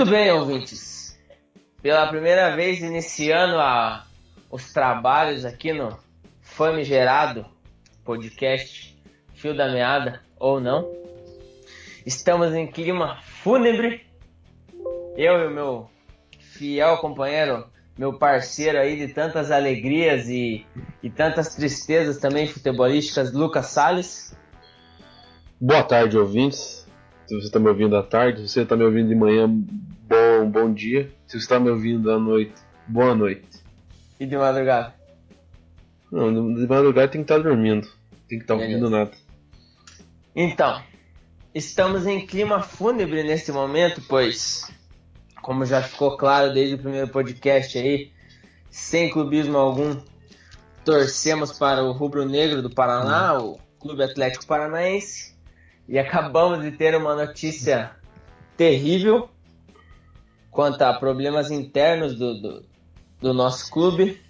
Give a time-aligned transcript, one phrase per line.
[0.00, 1.20] Muito bem, ouvintes.
[1.82, 4.06] Pela primeira vez iniciando a,
[4.50, 5.94] os trabalhos aqui no
[6.40, 7.44] famigerado
[8.02, 8.98] podcast
[9.34, 10.90] Fio da Meada, ou não.
[12.06, 14.06] Estamos em clima fúnebre.
[15.18, 15.90] Eu e o meu
[16.38, 17.66] fiel companheiro,
[17.98, 20.64] meu parceiro aí de tantas alegrias e,
[21.02, 24.34] e tantas tristezas também futebolísticas, Lucas Salles.
[25.60, 26.79] Boa tarde, ouvintes.
[27.30, 30.50] Se você está me ouvindo à tarde, se você está me ouvindo de manhã, bom,
[30.50, 31.08] bom dia.
[31.28, 32.54] Se você está me ouvindo à noite,
[32.88, 33.46] boa noite.
[34.18, 34.92] E de madrugada?
[36.10, 37.86] Não, de madrugada tem que estar dormindo.
[38.28, 39.12] Tem que estar ouvindo nada.
[40.34, 40.82] Então,
[41.54, 44.68] estamos em clima fúnebre nesse momento, pois,
[45.40, 48.10] como já ficou claro desde o primeiro podcast aí,
[48.72, 49.96] sem clubismo algum,
[50.84, 55.38] torcemos para o Rubro Negro do Paraná, o Clube Atlético Paranaense,
[55.88, 57.90] e acabamos de ter uma notícia
[58.56, 59.28] terrível
[60.50, 62.64] quanto a problemas internos do, do,
[63.20, 64.20] do nosso clube.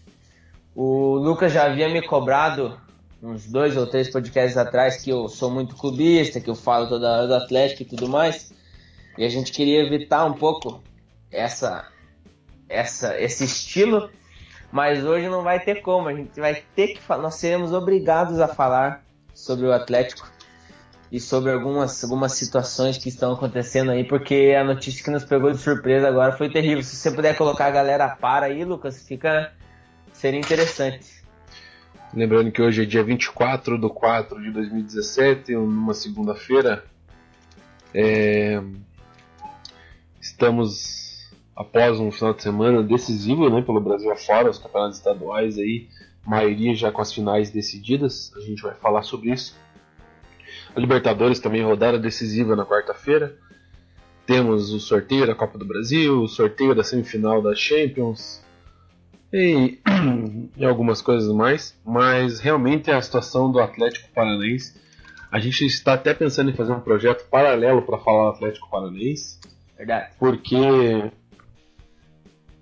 [0.74, 2.80] O Lucas já havia me cobrado
[3.22, 7.10] uns dois ou três podcasts atrás que eu sou muito clubista, que eu falo toda
[7.10, 8.52] hora do Atlético e tudo mais.
[9.18, 10.82] E a gente queria evitar um pouco
[11.30, 11.86] essa,
[12.68, 14.10] essa, esse estilo,
[14.72, 16.08] mas hoje não vai ter como.
[16.08, 19.04] A gente vai ter que nós seremos obrigados a falar
[19.34, 20.30] sobre o Atlético
[21.10, 25.50] e sobre algumas, algumas situações que estão acontecendo aí, porque a notícia que nos pegou
[25.50, 26.82] de surpresa agora foi terrível.
[26.84, 29.52] Se você puder colocar a galera a par aí, Lucas, fica
[30.12, 31.20] seria interessante.
[32.14, 36.84] Lembrando que hoje é dia 24 de 4 de 2017, numa segunda-feira.
[37.94, 38.62] É...
[40.20, 45.88] Estamos após um final de semana decisivo né, pelo Brasil afora, os campeonatos estaduais aí,
[46.24, 48.32] maioria já com as finais decididas.
[48.36, 49.56] A gente vai falar sobre isso.
[50.74, 53.36] A Libertadores também rodada decisiva na quarta-feira.
[54.26, 58.42] Temos o sorteio da Copa do Brasil, o sorteio da semifinal da Champions,
[59.32, 59.78] e,
[60.56, 64.80] e algumas coisas mais, mas realmente a situação do Atlético Paranaense,
[65.30, 69.38] a gente está até pensando em fazer um projeto paralelo para falar do Atlético Paranaense,
[69.76, 70.12] Verdade.
[70.18, 70.56] porque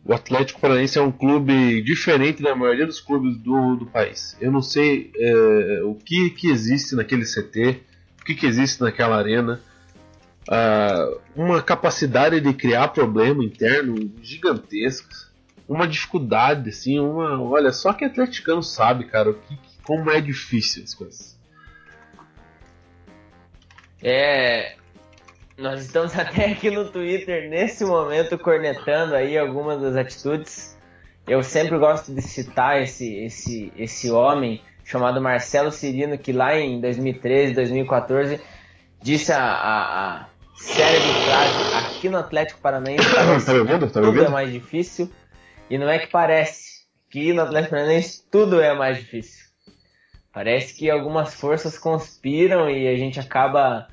[0.05, 4.37] o Atlético Paranaense é um clube diferente da maioria dos clubes do, do país.
[4.41, 7.83] Eu não sei é, o que, que existe naquele CT,
[8.29, 9.61] que, que existe naquela arena.
[10.49, 15.29] Uh, uma capacidade de criar problema interno gigantescas
[15.69, 17.41] uma dificuldade, assim, uma.
[17.43, 21.39] Olha, só que atleticano sabe, cara, o que, como é difícil as coisas.
[24.03, 24.77] É.
[25.59, 30.79] Nós estamos até aqui no Twitter nesse momento cornetando aí algumas das atitudes.
[31.27, 36.81] Eu sempre gosto de citar esse, esse, esse homem chamado Marcelo Cirino, que lá em
[36.81, 38.41] 2013, 2014
[39.03, 40.27] disse a, a, a
[40.57, 43.05] célebre frase aqui no Atlético Paranaense
[43.45, 43.91] tá vendo?
[43.91, 45.13] Tá tudo é mais difícil
[45.69, 49.47] e não é que parece que no Atlético Paranaense tudo é mais difícil.
[50.33, 53.89] Parece que algumas forças conspiram e a gente acaba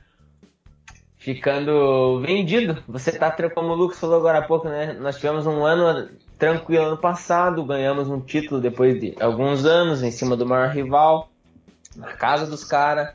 [1.18, 2.82] ficando vendido.
[2.88, 4.94] Você tá, como o Lucas falou agora há pouco, né?
[4.94, 10.12] Nós tivemos um ano tranquilo ano passado, ganhamos um título depois de alguns anos em
[10.12, 11.30] cima do maior rival,
[11.96, 13.14] na casa dos caras.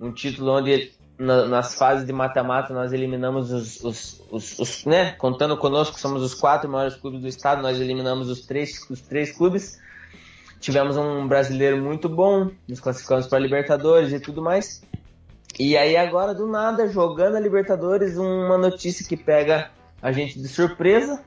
[0.00, 5.12] Um título onde na, nas fases de mata-mata nós eliminamos os, os, os, os, né,
[5.12, 9.32] contando conosco, somos os quatro maiores clubes do estado, nós eliminamos os três, os três
[9.32, 9.80] clubes.
[10.60, 14.82] Tivemos um brasileiro muito bom, nos classificamos para Libertadores e tudo mais.
[15.58, 20.48] E aí agora do nada, jogando a Libertadores, uma notícia que pega a gente de
[20.48, 21.22] surpresa.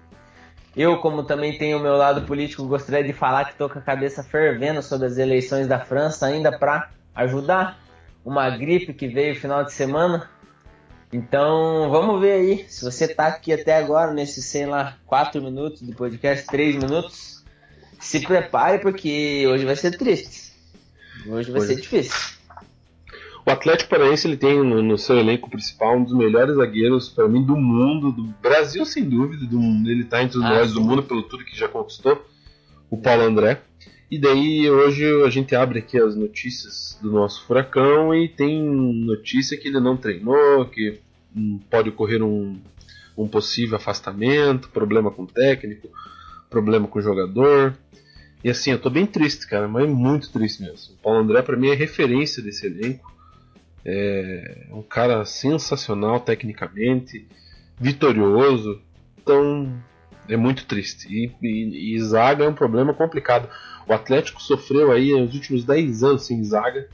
[0.76, 3.82] Eu, como também tenho o meu lado político, gostaria de falar que estou com a
[3.82, 7.80] cabeça fervendo sobre as eleições da França ainda para ajudar
[8.26, 10.30] uma gripe que veio final de semana.
[11.14, 12.66] Então, vamos ver aí.
[12.68, 17.42] Se você tá aqui até agora, nesses, sei lá, 4 minutos de podcast, 3 minutos,
[17.98, 20.52] se prepare porque hoje vai ser triste.
[21.26, 22.35] Hoje vai ser difícil.
[23.46, 27.28] O Atlético Paranaense ele tem no, no, seu elenco principal um dos melhores zagueiros para
[27.28, 30.76] mim do mundo, do Brasil sem dúvida, do, ele está entre os ah, melhores sim.
[30.76, 32.26] do mundo pelo tudo que já conquistou,
[32.90, 33.62] o Paulo André.
[34.10, 39.58] E daí hoje a gente abre aqui as notícias do nosso furacão e tem notícia
[39.58, 41.00] que ele não treinou, que
[41.70, 42.60] pode ocorrer um,
[43.16, 45.88] um possível afastamento, problema com o técnico,
[46.50, 47.78] problema com o jogador.
[48.44, 50.96] E assim, eu tô bem triste, cara, mas muito triste mesmo.
[50.96, 53.15] O Paulo André para mim é referência desse elenco.
[53.86, 57.28] É um cara sensacional tecnicamente,
[57.80, 58.82] vitorioso.
[59.22, 59.72] Então
[60.28, 61.08] é muito triste.
[61.10, 63.48] E, e, e zaga é um problema complicado.
[63.88, 66.90] O Atlético sofreu aí os últimos 10 anos sem zaga.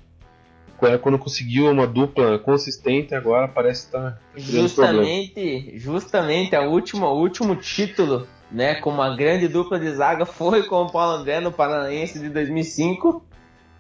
[1.01, 4.11] quando conseguiu uma dupla consistente, agora parece estar.
[4.11, 10.25] Tá justamente, justamente a última, o último título, né, com uma grande dupla de zaga
[10.25, 13.23] foi com o Paulo André no Paranaense de 2005.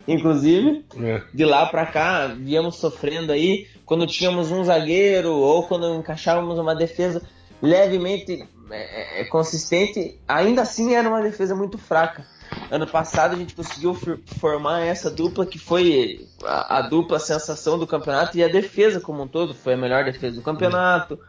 [0.07, 1.21] Inclusive, é.
[1.33, 6.75] de lá para cá, viemos sofrendo aí quando tínhamos um zagueiro ou quando encaixávamos uma
[6.75, 7.21] defesa
[7.61, 12.25] levemente é, é, consistente, ainda assim era uma defesa muito fraca.
[12.69, 13.93] Ano passado a gente conseguiu
[14.39, 19.23] formar essa dupla que foi a, a, dupla sensação do campeonato e a defesa como
[19.23, 21.19] um todo foi a melhor defesa do campeonato,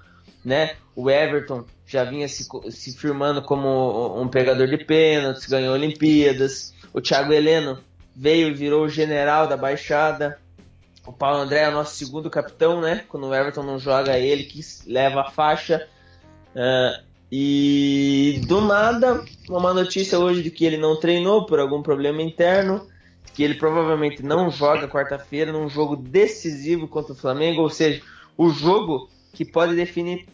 [0.44, 0.76] né?
[0.96, 6.74] O Everton já vinha se, se firmando como um pegador de pênaltis, ganhou Olimpíadas.
[6.92, 7.78] O Thiago Heleno
[8.14, 10.38] veio e virou general da Baixada.
[11.06, 13.04] O Paulo André é o nosso segundo capitão, né?
[13.08, 15.88] Quando o Everton não joga, ele que leva a faixa.
[16.54, 22.20] Uh, e do nada, uma notícia hoje de que ele não treinou por algum problema
[22.20, 22.86] interno,
[23.34, 28.02] que ele provavelmente não joga quarta-feira num jogo decisivo contra o Flamengo, ou seja,
[28.36, 30.26] o jogo que pode definir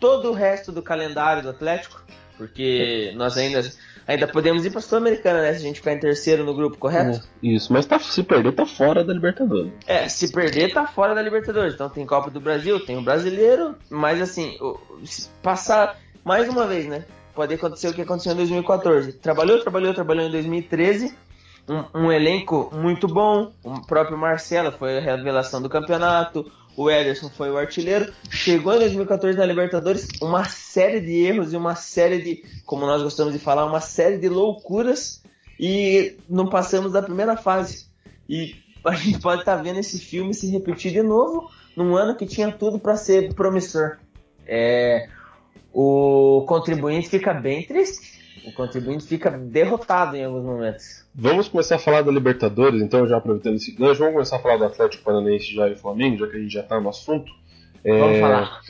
[0.00, 2.02] todo o resto do calendário do Atlético,
[2.38, 3.62] porque nós ainda
[4.06, 5.52] ainda podemos ir para a Sul-Americana, né?
[5.52, 7.18] Se a gente ficar em terceiro no grupo, correto?
[7.42, 9.72] É, isso, mas tá, se perder, tá fora da Libertadores.
[9.86, 11.74] É, se perder, tá fora da Libertadores.
[11.74, 14.56] Então tem Copa do Brasil, tem o Brasileiro, mas assim,
[15.42, 17.04] passar mais uma vez, né?
[17.34, 19.14] Pode acontecer o que aconteceu em 2014.
[19.14, 21.16] Trabalhou, trabalhou, trabalhou em 2013.
[21.68, 23.52] Um, um, elenco muito bom.
[23.64, 26.50] O próprio Marcelo foi a revelação do campeonato.
[26.76, 28.12] O Ederson foi o artilheiro.
[28.30, 33.02] Chegou em 2014 na Libertadores, uma série de erros e uma série de, como nós
[33.02, 35.22] gostamos de falar, uma série de loucuras.
[35.60, 37.86] E não passamos da primeira fase.
[38.28, 42.16] E a gente pode estar tá vendo esse filme se repetir de novo num ano
[42.16, 43.98] que tinha tudo para ser promissor.
[44.46, 45.08] É,
[45.72, 48.21] o contribuinte fica bem triste.
[48.44, 51.04] O contribuinte fica derrotado em alguns momentos.
[51.14, 54.56] Vamos começar a falar da Libertadores, então, já aproveitando esse gancho, vamos começar a falar
[54.56, 57.30] do Atlético Paranaense já e Flamengo, já que a gente já está no assunto.
[57.84, 58.60] É, vamos falar.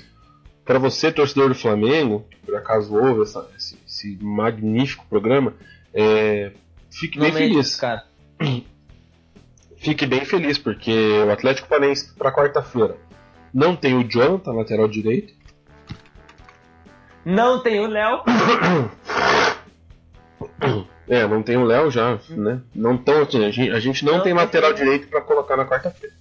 [0.65, 5.55] Para você, torcedor do Flamengo, por acaso ouve essa, esse, esse, magnífico programa,
[5.95, 6.53] é,
[6.91, 7.77] fique bem feliz.
[7.77, 8.05] Cara.
[9.77, 10.93] Fique bem feliz, porque
[11.27, 12.97] o Atlético Paranaense para quarta-feira
[13.53, 15.35] não tem o Jonathan, lateral direito,
[17.25, 18.23] não tem o Léo.
[21.09, 22.61] É, não tem o Léo já, né?
[22.75, 25.67] Não tão assim, a gente, a gente não, não tem lateral direito para colocar na
[25.67, 26.15] quarta-feira.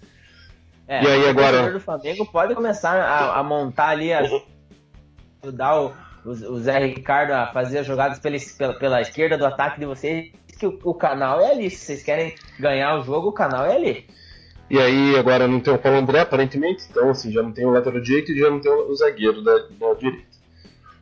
[0.88, 1.70] É, e aí agora.
[1.70, 4.22] O do Flamengo pode começar a, a montar ali, a,
[5.44, 5.94] ajudar o,
[6.26, 9.86] o, o, Zé Ricardo a fazer as jogadas pela, pela, pela esquerda do ataque de
[9.86, 11.70] vocês, que o, o, canal é ali.
[11.70, 14.08] Se vocês querem ganhar o jogo, o canal é ali.
[14.70, 17.72] E aí agora não tem o Paulo André, aparentemente, então assim, já não tem o
[17.72, 20.32] lateral direito e já não tem o, o zagueiro da, da direita.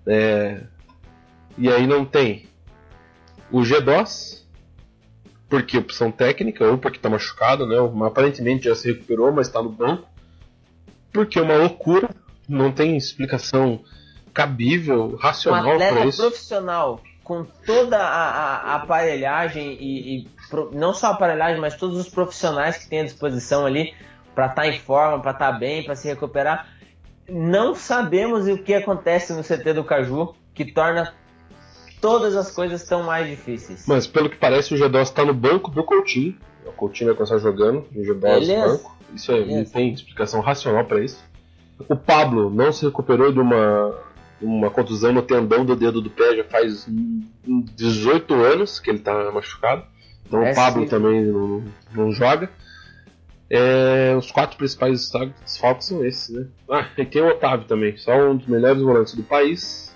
[0.06, 0.62] É,
[1.57, 2.49] e aí não tem
[3.51, 4.44] o G2,
[5.50, 7.75] porque opção técnica, ou porque está machucado, né?
[8.06, 10.07] Aparentemente já se recuperou, mas está no banco.
[11.12, 12.10] Porque é uma loucura,
[12.48, 13.84] não tem explicação
[14.34, 16.22] cabível, racional para isso.
[16.22, 20.28] profissional com toda a, a aparelhagem e, e,
[20.74, 23.94] não só a aparelhagem, mas todos os profissionais que tem à disposição ali
[24.34, 26.80] para estar tá em forma, para estar tá bem, para se recuperar
[27.31, 31.14] não sabemos o que acontece no CT do Caju que torna
[32.01, 33.85] todas as coisas tão mais difíceis.
[33.87, 36.37] Mas pelo que parece, o G2 está no banco do Coutinho.
[36.65, 38.97] O Coutinho vai começar jogando, o G2 no banco.
[39.13, 41.23] Isso aí, não tem explicação racional para isso.
[41.87, 43.95] O Pablo não se recuperou de uma,
[44.41, 46.87] uma contusão no tendão do dedo do pé já faz
[47.45, 49.83] 18 anos que ele está machucado.
[50.25, 50.89] Então é o Pablo sim.
[50.89, 51.63] também não,
[51.94, 52.49] não joga.
[53.49, 56.47] É, os quatro principais desfalques são esses, né?
[56.69, 59.89] Ah, e tem o Otávio também, só um dos melhores volantes do país.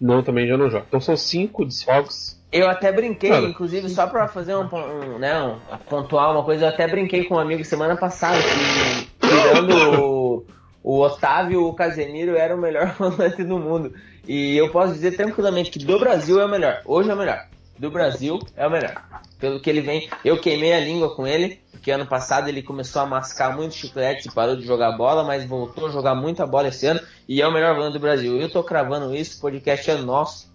[0.00, 0.84] Não, também já não joga.
[0.88, 2.40] Então são cinco desfalques.
[2.50, 5.56] Eu até brinquei, Cara, inclusive, só pra fazer um, um, né, um,
[5.88, 10.44] pontuar uma coisa, eu até brinquei com um amigo semana passada que, tirando o,
[10.82, 13.92] o Otávio, o Casemiro era o melhor volante do mundo.
[14.26, 16.80] E eu posso dizer tranquilamente que do Brasil é o melhor.
[16.84, 17.46] Hoje é o melhor.
[17.80, 19.02] Do Brasil é o melhor.
[19.38, 23.00] Pelo que ele vem, eu queimei a língua com ele porque ano passado ele começou
[23.00, 26.68] a mascar muito chiclete e parou de jogar bola, mas voltou a jogar muita bola
[26.68, 28.38] esse ano e é o melhor volante do Brasil.
[28.38, 30.52] Eu tô cravando isso, o podcast é nosso.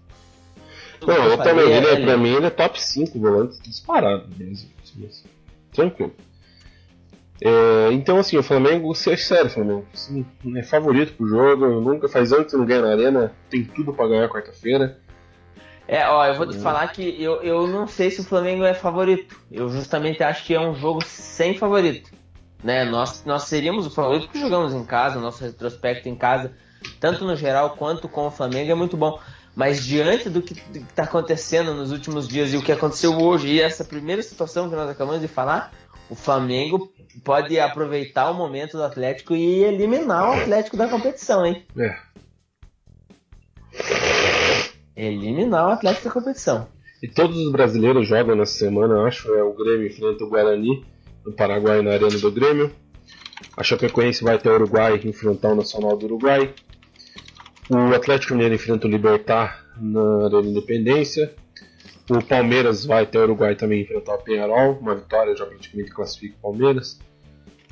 [1.02, 4.70] Não, eu, também, ele, é, pra mim ele é top 5 volantes disparado do Brasil.
[5.74, 6.14] Tranquilo.
[7.42, 10.24] É, então, assim, o Flamengo, ser sério, Flamengo, assim,
[10.56, 14.10] é favorito pro jogo, nunca faz anos que não ganha na arena, tem tudo para
[14.10, 15.00] ganhar quarta-feira.
[15.88, 18.74] É, ó, eu vou te falar que eu, eu não sei se o Flamengo é
[18.74, 19.40] favorito.
[19.52, 22.12] Eu justamente acho que é um jogo sem favorito.
[22.64, 22.84] Né?
[22.84, 26.54] Nós, nós seríamos o favorito porque jogamos em casa, nosso retrospecto em casa,
[27.00, 29.20] tanto no geral quanto com o Flamengo, é muito bom.
[29.56, 33.62] Mas diante do que está acontecendo nos últimos dias e o que aconteceu hoje, e
[33.62, 35.72] essa primeira situação que nós acabamos de falar,
[36.10, 36.92] o Flamengo
[37.24, 41.66] pode aproveitar o momento do Atlético e eliminar o Atlético da competição, hein?
[41.78, 41.96] É.
[44.96, 46.68] Eliminar o Atlético da competição.
[47.04, 49.34] E todos os brasileiros jogam nessa semana, eu acho.
[49.34, 50.86] É o Grêmio enfrenta o Guarani
[51.26, 52.72] no Paraguai na Arena do Grêmio.
[53.58, 56.54] A Chapecoense vai até o Uruguai enfrentar o Nacional do Uruguai.
[57.70, 61.34] O Atlético Mineiro enfrenta o Libertar na Arena Independência.
[62.10, 64.78] O Palmeiras vai até o Uruguai também enfrentar o Penharol.
[64.80, 67.00] Uma vitória já praticamente classifica o Palmeiras.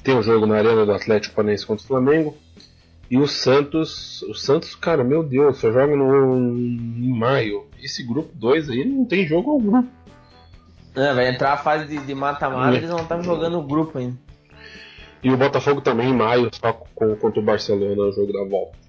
[0.03, 2.35] Tem o um jogo na Arena do Atlético Paranaense contra o Flamengo.
[3.09, 7.67] E o Santos, o Santos, cara, meu Deus, só joga no, em maio.
[7.81, 9.83] Esse grupo 2 aí não tem jogo algum.
[10.95, 12.77] É, vai entrar a fase de mata-mata, é.
[12.77, 14.17] eles não estão jogando o grupo ainda.
[15.23, 18.83] E o Botafogo também em maio, só com, contra o Barcelona, no jogo da volta.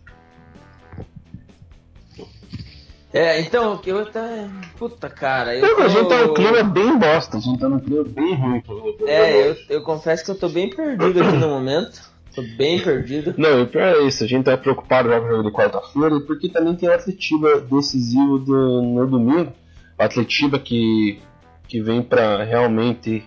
[3.12, 4.49] É, então, eu até.
[4.76, 5.54] Puta, cara.
[5.54, 5.83] Eu tô...
[5.83, 8.62] A gente tá num clima bem bosta, a gente tá num clima bem ruim.
[9.06, 12.12] É, eu, eu confesso que eu tô bem perdido aqui no momento.
[12.35, 13.35] Tô bem perdido.
[13.38, 16.49] Não, o pior é isso, a gente tá preocupado com o jogo de quarta-feira, porque
[16.49, 19.53] também tem o Atletiba decisivo do, no domingo.
[19.99, 21.21] O Atletiba que,
[21.69, 23.25] que vem pra realmente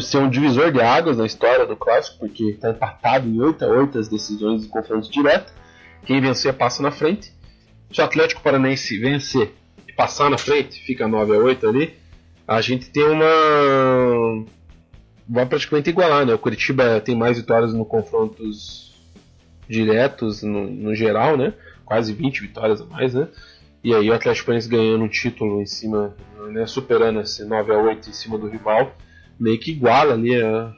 [0.00, 3.68] ser um divisor de águas na história do clássico, porque está empatado em 8 a
[3.68, 5.52] 8 as decisões de confronto direto.
[6.04, 7.32] Quem vencer passa na frente.
[7.92, 9.52] Se o Atlético Paranaense vencer
[9.86, 11.94] e passar na frente, fica 9 a 8 ali,
[12.46, 14.44] a gente tem uma.
[15.32, 16.34] Vai praticamente igualar, né?
[16.34, 18.92] O Curitiba tem mais vitórias no confrontos
[19.66, 21.54] diretos no, no geral, né?
[21.86, 23.26] Quase 20 vitórias a mais, né?
[23.82, 26.14] E aí o Atlético Paranaense ganhando um título em cima,
[26.50, 26.66] né?
[26.66, 28.94] superando esse 9 a 8 em cima do rival,
[29.40, 30.70] meio que iguala ali a,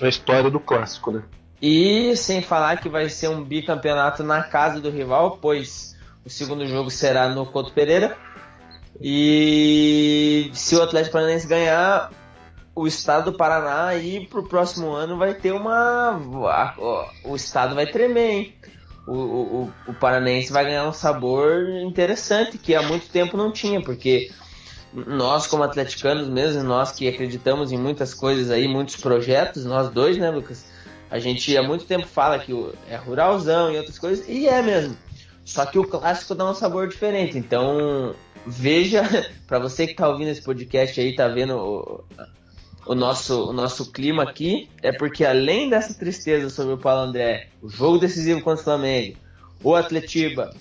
[0.00, 1.24] a história do clássico, né?
[1.60, 6.64] E sem falar que vai ser um bicampeonato na casa do rival, pois o segundo
[6.64, 8.16] jogo será no Couto Pereira.
[9.00, 12.10] E se o Atlético Paranaense ganhar,
[12.74, 16.20] o estado do Paraná aí pro próximo ano vai ter uma.
[17.24, 18.54] O estado vai tremer, hein?
[19.06, 23.82] O, o, o Paranense vai ganhar um sabor interessante que há muito tempo não tinha,
[23.82, 24.30] porque
[24.92, 30.16] nós, como atleticanos mesmo, nós que acreditamos em muitas coisas aí, muitos projetos, nós dois,
[30.16, 30.64] né, Lucas?
[31.10, 32.52] A gente há muito tempo fala que
[32.88, 34.96] é ruralzão e outras coisas, e é mesmo.
[35.44, 37.36] Só que o clássico dá um sabor diferente.
[37.36, 38.14] Então,
[38.46, 39.02] veja,
[39.46, 42.04] para você que tá ouvindo esse podcast aí, tá vendo
[42.86, 47.48] o, nosso, o nosso clima aqui, é porque além dessa tristeza sobre o Paulo André,
[47.62, 49.16] o jogo decisivo contra o Flamengo,
[49.62, 50.54] o Atletiba,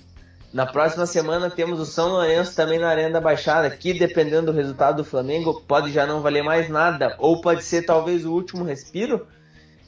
[0.51, 4.57] na próxima semana temos o São Lourenço também na Arena da Baixada, que dependendo do
[4.57, 8.63] resultado do Flamengo, pode já não valer mais nada, ou pode ser talvez o último
[8.63, 9.27] respiro.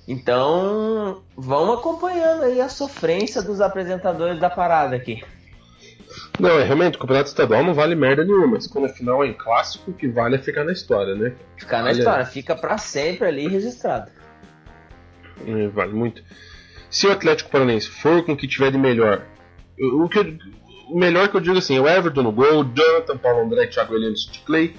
[0.08, 5.24] Então, vamos acompanhando aí a sofrência dos apresentadores da parada aqui.
[6.42, 9.28] Não, é realmente, o campeonato estadual não vale merda nenhuma, mas quando a final é
[9.28, 11.34] em clássico, o que vale é ficar na história, né?
[11.56, 14.10] Ficar na vale história, fica para sempre ali registrado.
[15.46, 16.24] É, vale muito.
[16.90, 19.24] Se o Atlético Paranaense for com o que tiver de melhor,
[19.80, 20.38] o, que eu,
[20.90, 23.96] o melhor que eu digo assim, é o Everton no gol, Jonathan, Paulo André, Thiago
[23.96, 24.76] Heleno, Clay,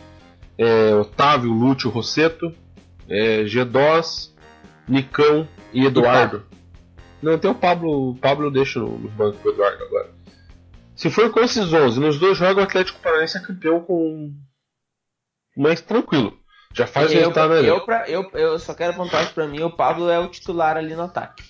[0.59, 2.53] é, Otávio, Lúcio, Rosseto,
[3.09, 4.31] é, G2,
[4.89, 6.45] Nicão e Eduardo.
[7.23, 8.11] Não, tem o Pablo.
[8.11, 10.22] O Pablo deixa no, no banco do Eduardo agora.
[10.95, 14.33] Se for com esses 11, nos dois jogos o Atlético Paranaense é campeão com.
[15.57, 16.37] mais tranquilo.
[16.75, 17.69] Já faz eu, resultado ali.
[17.69, 20.77] Eu, pra, eu, eu só quero apontar que pra mim o Pablo é o titular
[20.77, 21.43] ali no ataque.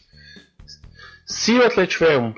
[1.25, 2.35] Se o Atlético tiver um,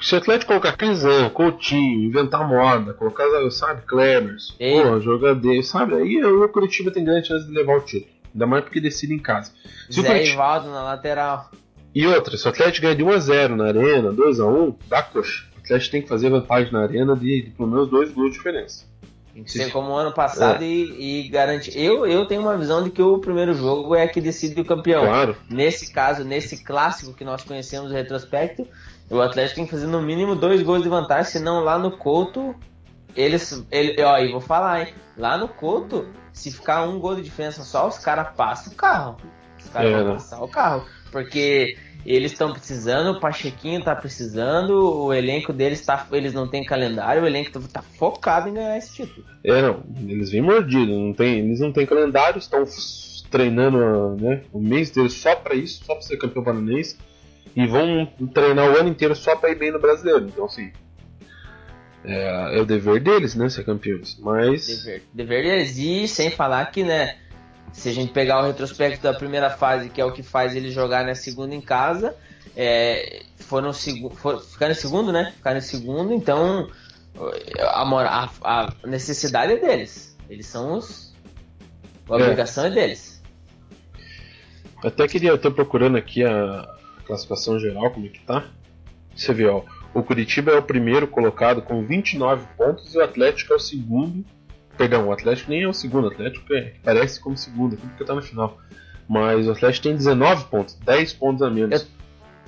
[0.00, 6.24] se o Atlético colocar Crisan, Coutinho, inventar moda, colocar, sabe, Clemers, pô, jogador, sabe, aí
[6.24, 8.10] o Curitiba tem grande chance de levar o título.
[8.32, 9.52] Ainda mais porque decide em casa.
[9.90, 10.34] Se Zé Curitiba...
[10.34, 11.50] Ivaldo na lateral.
[11.94, 15.51] E outra, se o Atlético ganha de 1x0 na arena, 2x1, dá coxa.
[15.72, 18.36] O Atlético tem que fazer vantagem na arena de, de pelo menos dois gols de
[18.36, 18.84] diferença.
[19.32, 20.66] Tem que ser como ano passado é.
[20.66, 21.78] e, e garantir.
[21.78, 25.06] Eu, eu tenho uma visão de que o primeiro jogo é que decide o campeão.
[25.06, 25.36] Claro.
[25.48, 28.68] Nesse caso, nesse clássico que nós conhecemos o retrospecto,
[29.08, 32.54] o Atlético tem que fazer no mínimo dois gols de vantagem, senão lá no Couto,
[33.16, 33.64] eles.
[33.70, 34.94] Ele, ó, e vou falar, hein?
[35.16, 39.16] Lá no Couto, se ficar um gol de diferença só, os caras passam o carro.
[39.58, 40.12] Os caras é, vão né?
[40.12, 40.84] passar o carro.
[41.12, 46.08] Porque eles estão precisando, o Pachequinho tá precisando, o elenco deles tá.
[46.10, 49.24] Eles não tem calendário, o elenco tá focado em ganhar esse título.
[49.44, 49.84] É, não.
[50.08, 52.64] Eles vêm mordidos, não tem, eles não têm calendário, estão
[53.30, 56.96] treinando né, o mês deles só para isso, só para ser campeão pananense.
[57.54, 60.24] E vão treinar o ano inteiro só para ir bem no brasileiro.
[60.24, 60.72] Então, assim,
[62.04, 64.18] é, é, o dever deles, né, ser campeões.
[64.18, 64.66] Mas.
[64.66, 65.78] Dever, dever deles.
[65.78, 67.16] E sem falar que, né,
[67.72, 70.72] se a gente pegar o retrospecto da primeira fase, que é o que faz eles
[70.72, 72.14] jogar na segunda em casa,
[72.56, 75.32] é, foram for, ficaram em segundo, né?
[75.36, 76.68] Ficaram em segundo, então
[77.60, 80.16] a, a, a necessidade é deles.
[80.28, 81.12] Eles são os.
[82.08, 82.22] A é.
[82.22, 83.22] obrigação é, é deles.
[84.84, 86.68] Até queria, eu tô procurando aqui a
[87.06, 88.48] classificação geral, como é que tá.
[89.14, 89.62] Você vê, ó,
[89.94, 94.24] o Curitiba é o primeiro colocado com 29 pontos e o Atlético é o segundo.
[94.76, 98.14] Perdão, o Atlético nem é o segundo, o Atlético é, parece como segundo, porque tá
[98.14, 98.58] no final.
[99.08, 101.82] Mas o Atlético tem 19 pontos, 10 pontos a menos.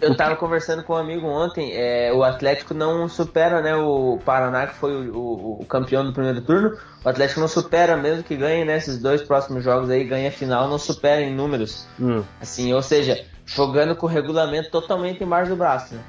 [0.00, 4.18] Eu, eu tava conversando com um amigo ontem, é, o Atlético não supera né, o
[4.24, 6.76] Paraná, que foi o, o, o, campeão do primeiro turno.
[7.04, 10.32] O Atlético não supera, mesmo que ganhe nesses né, dois próximos jogos aí, ganha a
[10.32, 11.86] final, não supera em números.
[12.00, 12.22] Hum.
[12.40, 15.94] Assim, ou seja, jogando com o regulamento totalmente embaixo do braço.
[15.94, 16.00] Né?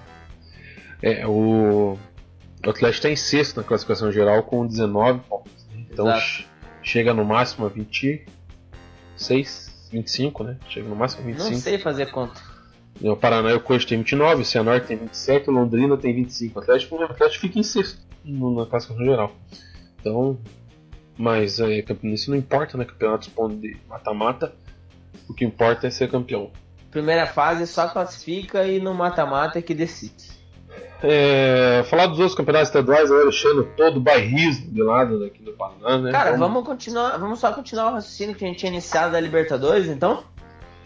[1.01, 1.97] É, o,
[2.65, 5.54] o Atlético está em sexto na classificação geral com 19 pontos.
[5.95, 6.43] Então Exato.
[6.83, 10.57] chega no máximo a 26, 25, né?
[10.67, 11.51] Chega no máximo a 25.
[11.51, 12.41] Não sei fazer conta.
[13.01, 16.59] O Paraná e o Coxa tem 29, o Cianorte tem 27, o Londrina tem 25.
[16.59, 19.31] O Atlético, o Atlético fica em sexto na classificação geral.
[19.99, 20.37] Então,
[21.17, 22.83] mas é, isso não importa, né?
[22.83, 24.53] Campeonatos de mata-mata.
[25.29, 26.51] O que importa é ser campeão.
[26.91, 30.34] Primeira fase só classifica e no mata-mata é que decide.
[31.03, 35.97] É, falar dos outros campeonatos estaduais, o Alexandre todo bairrismo de lado daqui do Paraná,
[35.97, 36.11] né?
[36.11, 36.47] Cara, vamos...
[36.47, 40.23] vamos continuar, vamos só continuar o raciocínio que a gente tinha iniciado da Libertadores, então?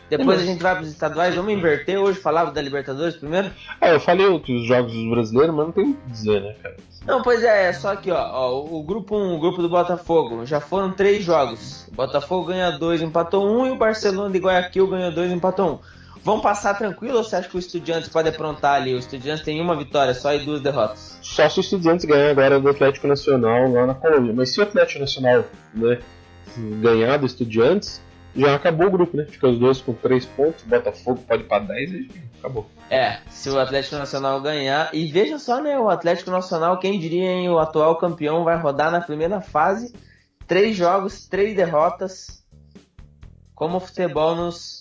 [0.09, 3.51] Depois a gente vai para os estaduais, vamos inverter hoje, falava da Libertadores primeiro?
[3.79, 6.77] É, eu falei os jogos dos brasileiros, mas não tem o que dizer, né, cara?
[7.05, 10.45] Não, pois é, é só aqui, ó, ó, o grupo 1, o grupo do Botafogo,
[10.45, 11.87] já foram três jogos.
[11.87, 15.79] O Botafogo ganha dois, empatou um, e o Barcelona de Guayaquil ganhou dois, empatou um.
[16.23, 18.93] Vão passar tranquilo ou você acha que o Estudiantes pode aprontar ali?
[18.93, 21.17] O Estudiantes tem uma vitória só e duas derrotas.
[21.21, 24.33] Só se o Estudiantes ganhar agora do Atlético Nacional lá na Colômbia.
[24.33, 25.99] Mas se o Atlético Nacional né,
[26.81, 28.01] ganhar do Estudiantes,
[28.35, 29.25] já acabou o grupo, né?
[29.25, 32.69] Fica os dois com três pontos, Botafogo pode ir pra 10 e acabou.
[32.89, 34.89] É, se o Atlético Nacional ganhar.
[34.93, 35.79] E veja só, né?
[35.79, 37.49] O Atlético Nacional, quem diria, hein?
[37.49, 39.93] O atual campeão vai rodar na primeira fase.
[40.47, 42.43] Três jogos, três derrotas.
[43.55, 44.78] Como o futebol nos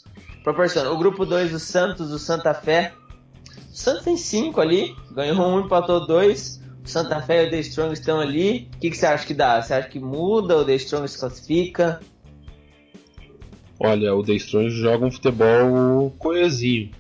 [0.49, 0.91] proporciona.
[0.91, 2.95] O grupo 2 do Santos, do Santa Fé.
[3.71, 6.61] O Santos tem 5 ali, ganhou um, empatou dois.
[6.85, 8.71] O Santa Fé e o The Strong estão ali.
[8.75, 9.61] O que, que você acha que dá?
[9.61, 10.57] Você acha que muda?
[10.57, 12.01] O The Strong se classifica?
[13.79, 16.91] Olha, o The Strong joga um futebol coesinho,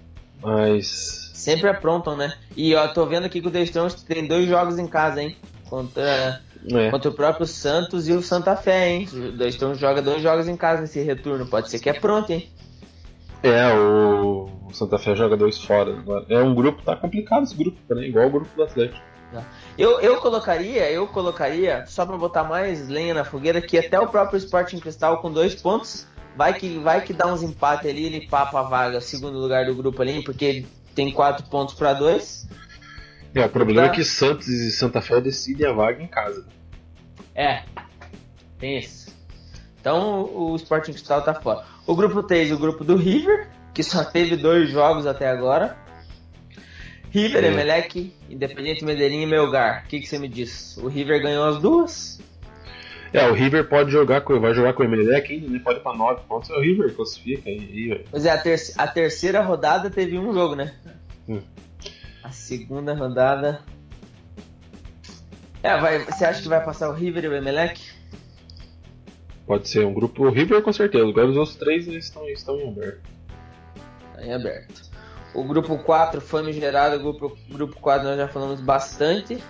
[0.43, 1.31] mas.
[1.33, 2.35] Sempre aprontam, né?
[2.57, 5.37] E ó, tô vendo aqui que o The Strong tem dois jogos em casa, hein?
[5.71, 6.91] Contra, é.
[6.91, 9.09] contra o próprio Santos e o Santa Fé, hein?
[9.11, 11.47] O The Strong joga dois jogos em casa nesse retorno.
[11.47, 12.49] Pode ser que é pronto, hein?
[13.43, 16.27] É, o Santa Fé joga dois fora agora.
[16.29, 18.07] É um grupo, tá complicado esse grupo, né?
[18.07, 19.01] igual o grupo do Atlético.
[19.33, 19.45] Tá.
[19.77, 24.09] Eu, eu colocaria, eu colocaria, só para botar mais lenha na fogueira, que até o
[24.09, 28.27] próprio Sporting Cristal com dois pontos, vai que, vai que dá uns empates ali, ele
[28.27, 32.49] papa a vaga, segundo lugar do grupo ali, porque tem quatro pontos para dois.
[33.35, 33.93] É, o problema tá.
[33.93, 36.47] é que Santos e Santa Fé decidem a vaga em casa.
[37.35, 37.63] É,
[38.59, 39.15] tem isso.
[39.81, 41.65] Então o Sporting Cristal tá fora.
[41.89, 45.75] O grupo 3, o grupo do River, que só teve dois jogos até agora.
[47.11, 47.49] River, é.
[47.49, 49.85] Emelec, Independente Medellín e Melgar.
[49.87, 50.77] O que, que você me diz?
[50.77, 52.21] O River ganhou as duas?
[53.11, 55.83] É, o River pode jogar com, vai jogar com o Emelec ainda, ele pode ir
[55.83, 56.51] pra 9 pontos.
[56.51, 60.35] É o River classifica aí, aí Pois é, a, ter a, terceira rodada teve um
[60.35, 60.75] jogo, né?
[61.27, 61.41] Hum.
[62.23, 63.63] A segunda rodada.
[65.63, 67.98] É, vai, você acha que vai passar o River e o Emelec?
[69.49, 70.27] Pode ser um grupo.
[70.27, 71.09] O River com certeza.
[71.09, 73.01] Agora os outros três estão, estão em aberto.
[74.11, 74.83] Está em aberto.
[75.35, 76.97] O grupo 4 foi gerado.
[76.97, 79.43] O grupo, grupo 4 nós já falamos bastante.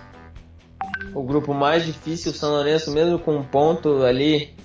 [1.13, 4.55] O grupo mais difícil, o São Lourenço, mesmo com um ponto ali.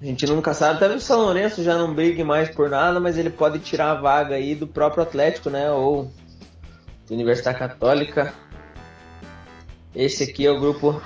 [0.00, 0.80] A gente nunca sabe.
[0.80, 4.00] Talvez o São Lourenço já não brigue mais por nada, mas ele pode tirar a
[4.00, 5.70] vaga aí do próprio Atlético, né?
[5.70, 6.10] Ou
[7.06, 8.32] da Universidade Católica.
[9.94, 11.02] Esse aqui é o grupo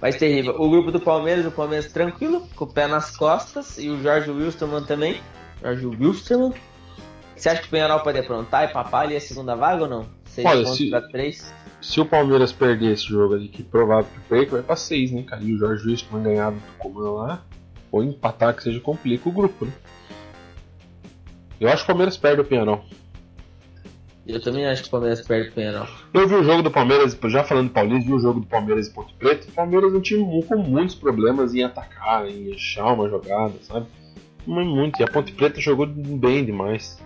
[0.00, 0.54] mais terrível.
[0.58, 4.30] O grupo do Palmeiras, o Palmeiras tranquilo, com o pé nas costas, e o Jorge
[4.30, 5.20] Wilstermann também.
[5.62, 6.54] Jorge Wilstermann.
[7.36, 10.06] Você acha que o Penharol pode aprontar e papar ali a segunda vaga ou não?
[10.24, 11.54] Seis Olha, pontos se, pra três.
[11.80, 15.22] Se o Palmeiras perder esse jogo ali, que provável que perca, vai pra seis, né,
[15.22, 15.42] cara?
[15.42, 17.42] E o Jorge Wilstermann ganhar do Tucumã lá,
[17.90, 19.72] ou empatar que seja complica o grupo, né?
[21.58, 22.84] Eu acho que o Palmeiras perde o Penharol.
[24.26, 25.88] Eu também acho que o Palmeiras perde o Penharol.
[26.12, 28.86] Eu vi o jogo do Palmeiras, já falando do Paulista, vi o jogo do Palmeiras
[28.86, 29.48] e Ponto Preto.
[29.48, 33.86] O Palmeiras é um time com muitos problemas em atacar, em achar uma jogada, sabe?
[34.46, 35.00] Muito.
[35.00, 36.98] E a Ponte Preta jogou bem demais.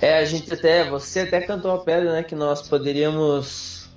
[0.00, 0.88] É, a gente até.
[0.90, 2.22] Você até cantou a pedra, né?
[2.22, 3.88] Que nós poderíamos.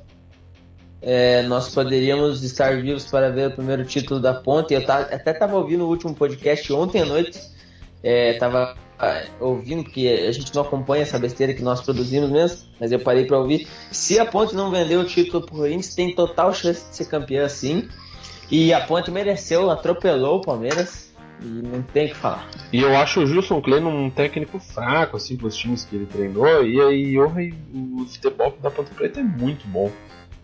[1.02, 4.74] É, nós poderíamos estar vivos para ver o primeiro título da Ponte.
[4.74, 7.40] Eu tá, até estava ouvindo o último podcast ontem à noite.
[8.04, 8.76] É, tava
[9.40, 13.26] ouvindo, porque a gente não acompanha essa besteira que nós produzimos mesmo, mas eu parei
[13.26, 13.68] para ouvir.
[13.92, 17.48] Se a Ponte não vendeu o título pro Corinthians, tem total chance de ser campeã
[17.50, 17.88] sim.
[18.50, 21.14] E a Ponte mereceu, atropelou o Palmeiras.
[21.42, 22.50] E não tem o que falar.
[22.72, 26.06] E eu acho o Gilson Klein um técnico fraco, assim, para os times que ele
[26.06, 26.66] treinou.
[26.66, 29.92] E aí o futebol da Ponte Preta é muito bom.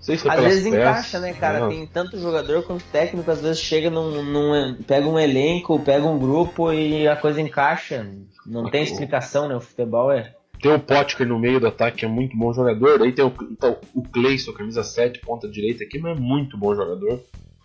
[0.02, 1.60] Se às vezes peças, encaixa, né, cara?
[1.60, 1.70] Não.
[1.70, 6.18] Tem tanto jogador quanto técnico, às vezes chega num, num, pega um elenco, pega um
[6.18, 8.08] grupo e a coisa encaixa.
[8.46, 9.56] Não tem explicação, né?
[9.56, 10.34] O futebol é.
[10.60, 13.02] Tem o Potker no meio do ataque, que é muito bom jogador.
[13.04, 16.74] Aí tem o, então, o Cleison, camisa 7, ponta direita aqui, mas é muito bom
[16.74, 17.20] jogador.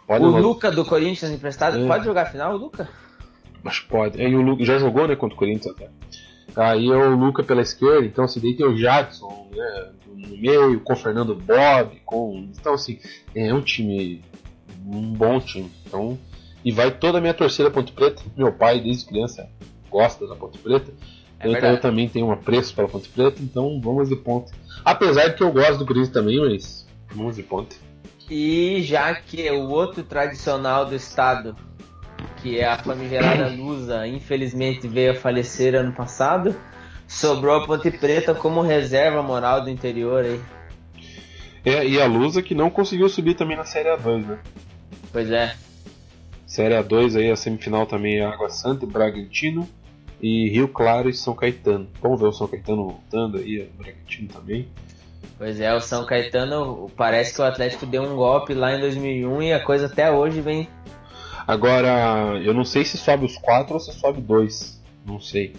[0.07, 1.87] Pode o Luca do Corinthians emprestado, é.
[1.87, 2.89] pode jogar a final, o Luca?
[3.63, 4.21] Mas pode.
[4.21, 5.89] Aí o Luca já jogou, né, contra o Corinthians até.
[6.57, 10.37] Aí é o Luca pela esquerda, então se assim, daí tem o Jadson, né, no
[10.39, 12.49] meio, com o Fernando Bob, com.
[12.59, 12.99] Então assim,
[13.35, 14.23] é um time.
[14.87, 15.71] Um bom time.
[15.87, 16.19] Então.
[16.65, 18.23] E vai toda a minha torcida Ponte Preta.
[18.37, 19.49] Meu pai, desde criança,
[19.89, 20.93] gosta da Ponte Preta.
[21.39, 24.51] É então eu também tenho um apreço pela Ponte Preta, então vamos de ponte.
[24.85, 27.77] Apesar de que eu gosto do Corinthians também, mas vamos de ponte.
[28.31, 31.55] E já que o outro tradicional do estado,
[32.43, 36.55] que é a famigerada Lusa, infelizmente veio a falecer ano passado,
[37.07, 40.41] sobrou a Ponte Preta como reserva moral do interior aí.
[41.65, 44.39] É, e a Lusa que não conseguiu subir também na Série A2, né?
[45.13, 45.55] Pois é.
[46.47, 49.69] Série A2 aí, a semifinal também é Água Santa e Bragantino
[50.21, 51.89] e Rio Claro e São Caetano.
[52.01, 54.69] Vamos ver o São Caetano voltando aí, o Bragantino também.
[55.37, 59.43] Pois é, o São Caetano parece que o Atlético deu um golpe lá em 2001
[59.43, 60.69] e a coisa até hoje vem.
[61.47, 65.55] Agora, eu não sei se sobe os quatro ou se sobe dois, não sei.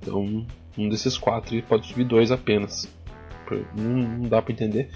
[0.00, 2.88] Então, um desses quatro pode subir dois apenas.
[3.74, 4.90] Não, não dá para entender.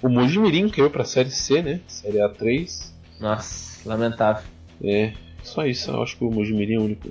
[0.00, 1.80] O Mojimirim caiu pra Série C, né?
[1.88, 2.92] Série A3.
[3.20, 4.44] Nossa, lamentável.
[4.82, 5.90] É, só isso.
[5.90, 7.10] Eu acho que o Mojimirim é o único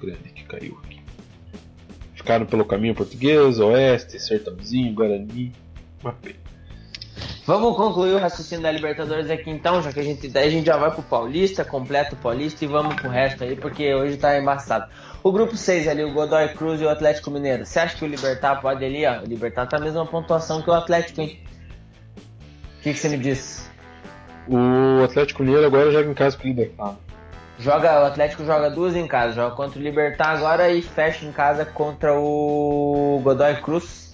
[0.00, 1.00] grande que caiu aqui.
[2.14, 5.52] Ficaram pelo caminho português, Oeste, Sertãozinho, Guarani.
[6.02, 6.41] Uma pena.
[7.44, 10.66] Vamos concluir o raciocínio da Libertadores aqui então, já que a gente, daí a gente
[10.66, 14.38] já vai pro Paulista, completa o Paulista e vamos pro resto aí, porque hoje tá
[14.38, 14.88] embaçado.
[15.24, 17.66] O grupo 6 ali, o Godoy Cruz e o Atlético Mineiro.
[17.66, 19.22] Você acha que o Libertar pode ali, ó?
[19.22, 21.40] O Libertar tá a mesma pontuação que o Atlético, hein?
[22.78, 23.68] O que, que você me diz?
[24.48, 26.96] O Atlético Mineiro agora joga em casa com o Libertar.
[27.58, 31.32] Joga, o Atlético joga duas em casa, joga contra o Libertar agora e fecha em
[31.32, 34.11] casa contra o Godoy Cruz.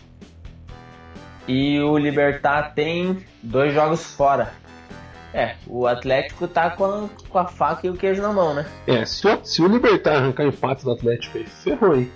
[1.49, 4.53] E o Libertar tem dois jogos fora.
[5.33, 8.67] É, o Atlético tá com a, com a faca e o queijo na mão, né?
[8.87, 12.11] É, se o, se o Libertar arrancar empate do Atlético aí, ferrou aí.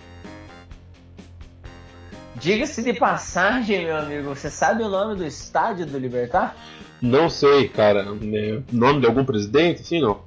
[2.36, 6.54] Diga-se de passagem, meu amigo, você sabe o nome do estádio do Libertar?
[7.00, 8.00] Não sei, cara.
[8.00, 10.20] É, nome de algum presidente, assim, não?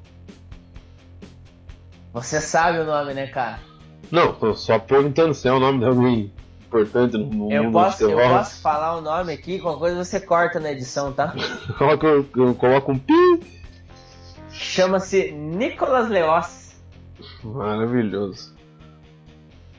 [2.13, 3.59] Você sabe o nome, né, cara?
[4.09, 6.31] Não, tô só perguntando se é o nome de alguém
[6.65, 10.19] importante no, no eu mundo posso, Eu posso falar o nome aqui, qualquer coisa você
[10.19, 11.33] corta na edição, tá?
[11.77, 13.13] coloca, eu coloco um pi.
[14.51, 16.81] Chama-se Nicolas Leoz.
[17.43, 18.55] Maravilhoso.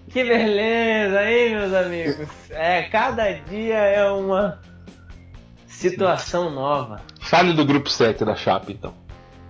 [0.09, 2.29] Que beleza, hein, meus amigos?
[2.51, 4.61] É, cada dia é uma
[5.67, 7.01] situação nova.
[7.21, 8.95] Fale do grupo 7 da Chape, então.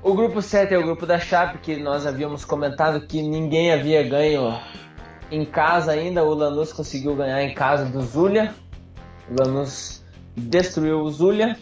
[0.02, 4.02] O grupo 7 é o grupo da Chape que nós havíamos comentado que ninguém havia
[4.08, 4.58] ganho
[5.30, 8.54] em casa ainda, o Lanús conseguiu ganhar em casa do Zulia.
[9.28, 10.04] O Lanús
[10.36, 11.56] destruiu o Zulia.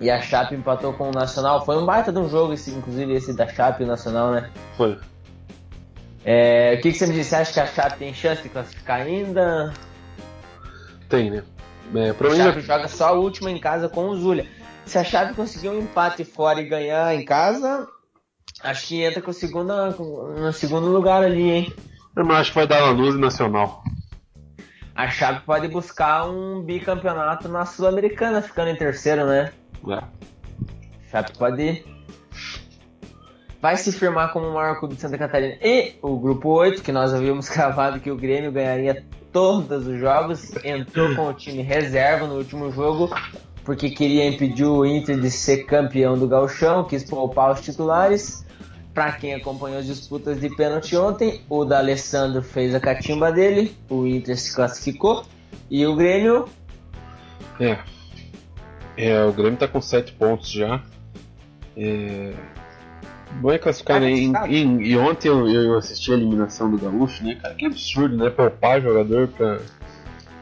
[0.00, 1.64] E a Chape empatou com o Nacional.
[1.64, 4.50] Foi um baita de um jogo, esse, inclusive, esse da Chape e o Nacional, né?
[4.76, 4.98] Foi.
[6.24, 7.30] É, o que, que você me disse?
[7.30, 9.72] Você acha que a Chape tem chance de classificar ainda?
[11.08, 11.42] Tem, né?
[11.94, 14.46] É, a Chape joga só a última em casa com o Zulia.
[14.86, 17.86] Se a Chape conseguir um empate fora e ganhar em casa,
[18.62, 21.74] acho que entra com o segundo, no segundo lugar ali, hein?
[22.18, 23.84] Eu acho que vai dar luz e Nacional.
[24.92, 29.52] A Chape pode buscar um bicampeonato na Sul-Americana, ficando em terceiro, né?
[29.88, 30.02] É.
[31.08, 31.84] Chape pode
[33.62, 35.58] vai se firmar como o maior clube de Santa Catarina.
[35.62, 40.52] E o grupo 8, que nós havíamos cravado que o Grêmio ganharia todos os jogos,
[40.64, 43.14] entrou com o time reserva no último jogo,
[43.64, 48.44] porque queria impedir o Inter de ser campeão do Gauchão, quis poupar os titulares.
[48.98, 53.72] Para quem acompanhou as disputas de pênalti ontem, o da Alessandro fez a catimba dele,
[53.88, 55.24] o Inter se classificou
[55.70, 56.46] e o Grêmio.
[57.60, 57.78] É.
[58.96, 60.82] É, o Grêmio tá com 7 pontos já.
[61.76, 62.34] É...
[63.40, 64.10] Bom é classificar, né?
[64.10, 67.54] E, ontem eu, eu, assisti a eliminação do Gaúcho, né, cara?
[67.54, 68.30] Que absurdo, né?
[68.30, 69.60] Poupar jogador pra,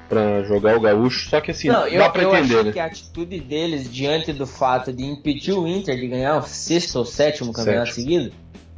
[0.08, 1.28] pra jogar o Gaúcho.
[1.28, 2.72] Só que assim, Não, eu, dá pra eu entender, né?
[2.72, 6.96] que a atitude deles diante do fato de impedir o Inter de ganhar o sexto
[6.96, 8.32] ou sétimo campeonato seguido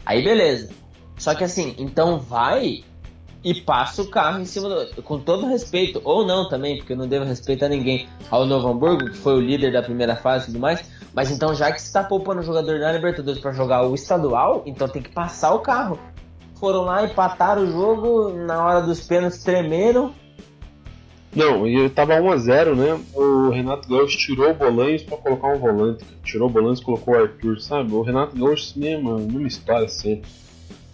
[0.05, 0.71] Aí beleza.
[1.19, 2.83] Só que assim, então vai
[3.45, 5.03] e passa o carro em cima do.
[5.03, 9.11] Com todo respeito, ou não também, porque eu não devo respeitar ninguém ao Novo Hamburgo,
[9.11, 10.91] que foi o líder da primeira fase e tudo mais.
[11.15, 14.63] Mas então, já que você está poupando o jogador da Libertadores para jogar o estadual,
[14.67, 15.99] então tem que passar o carro.
[16.59, 20.15] Foram lá, empataram o jogo, na hora dos pênaltis tremeram.
[21.35, 23.01] Não, e tava 1x0, né?
[23.15, 26.05] O Renato Gaúcho tirou o Bolanhos para colocar um volante.
[26.25, 27.93] Tirou o Bolanhos e colocou o Arthur, sabe?
[27.93, 30.23] O Renato Gaúcho, mesmo, mesma história assim.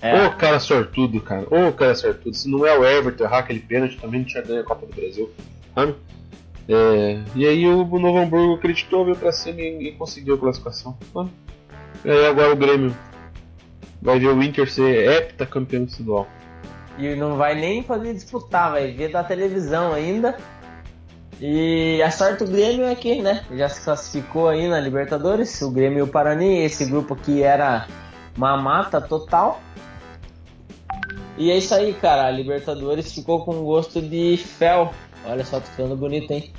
[0.02, 0.26] É.
[0.26, 1.46] Ô cara sortudo, cara.
[1.50, 2.36] Ô cara sortudo.
[2.36, 4.94] Se não é o Everton errar aquele pênalti, também não tinha ganho a Copa do
[4.94, 5.30] Brasil.
[5.74, 5.94] Sabe?
[6.68, 10.96] É, e aí o Novo Hamburgo acreditou, veio pra cima e, e conseguiu a classificação.
[11.12, 11.30] Sabe?
[12.04, 12.94] E aí agora o Grêmio
[14.02, 16.26] vai ver o Inter ser hepta campeão estadual.
[16.98, 20.36] E não vai nem poder disputar, vai ver da televisão ainda.
[21.40, 25.70] E a sorte do Grêmio é que, né, já se classificou aí na Libertadores, o
[25.70, 27.86] Grêmio e o Parani, esse grupo que era
[28.36, 29.60] uma mata total.
[31.36, 32.26] E é isso aí, cara.
[32.26, 34.94] A Libertadores ficou com gosto de fel.
[35.26, 36.52] Olha só, tô ficando bonito, hein?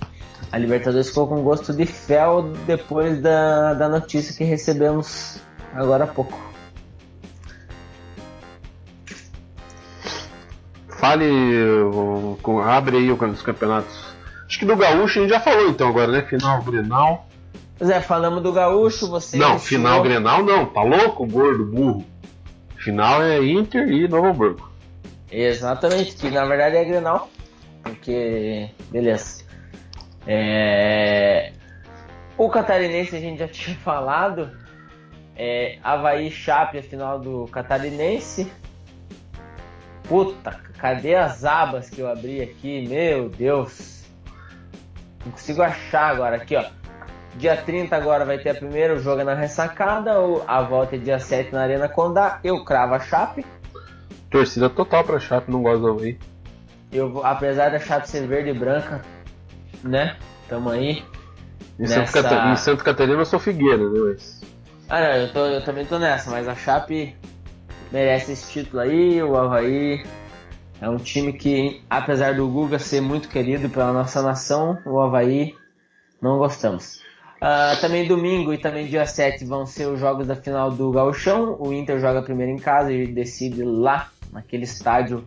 [0.51, 5.39] A Libertadores ficou com gosto de fel depois da, da notícia que recebemos
[5.73, 6.54] agora há pouco.
[11.05, 11.29] Fale,
[12.67, 14.15] abre aí os campeonatos.
[14.47, 16.23] Acho que do Gaúcho a gente já falou então agora, né?
[16.23, 17.27] Final Grenal.
[17.77, 19.37] Pois é, falamos do Gaúcho, você.
[19.37, 22.03] Não, final Grenal não, tá louco, gordo, burro.
[22.77, 24.67] Final é Inter e Novo Hamburgo.
[25.31, 27.29] Exatamente, que na verdade é Grenal.
[27.83, 28.71] Porque.
[28.89, 29.43] Beleza.
[30.25, 31.53] É...
[32.35, 34.49] O catarinense a gente já tinha falado.
[35.37, 38.51] É, Havaí Chape, a final do catarinense.
[40.07, 42.87] Puta, cadê as abas que eu abri aqui?
[42.87, 44.03] Meu Deus.
[45.25, 46.35] Não consigo achar agora.
[46.35, 46.63] Aqui, ó.
[47.37, 50.11] Dia 30 agora vai ter a primeira, o jogo é na ressacada,
[50.47, 52.39] a volta é dia 7 na Arena Condá.
[52.43, 53.45] Eu cravo a Chape.
[54.29, 56.17] Torcida total pra Chape, não gosto do Havaí.
[56.91, 59.01] Eu, apesar da Chape ser verde e branca,
[59.83, 60.15] né?
[60.47, 61.03] Tamo aí.
[61.77, 62.05] Em, nessa...
[62.05, 63.99] Santa, Catarina, em Santa Catarina eu sou Figueira, né?
[64.05, 64.41] Mas...
[64.87, 67.17] Ah, não, eu, tô, eu também tô nessa, mas a Chape
[67.91, 69.21] merece esse título aí.
[69.21, 70.03] O Havaí
[70.81, 75.55] é um time que, apesar do Guga ser muito querido pela nossa nação, o Havaí
[76.21, 77.03] não gostamos.
[77.35, 81.57] Uh, também domingo e também dia 7 vão ser os jogos da final do Gauchão.
[81.59, 85.23] O Inter joga primeiro em casa e decide lá, naquele estádio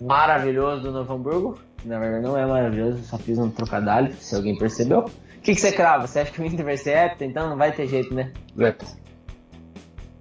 [0.00, 1.58] maravilhoso do Novo Hamburgo.
[1.84, 5.00] Na verdade não é maravilhoso, só fiz um trocadilho, se alguém percebeu.
[5.00, 6.06] O que, que você crava?
[6.06, 7.24] Você acha que o Inter vai ser hepta?
[7.24, 8.30] Então não vai ter jeito, né?
[8.58, 8.99] Hepta.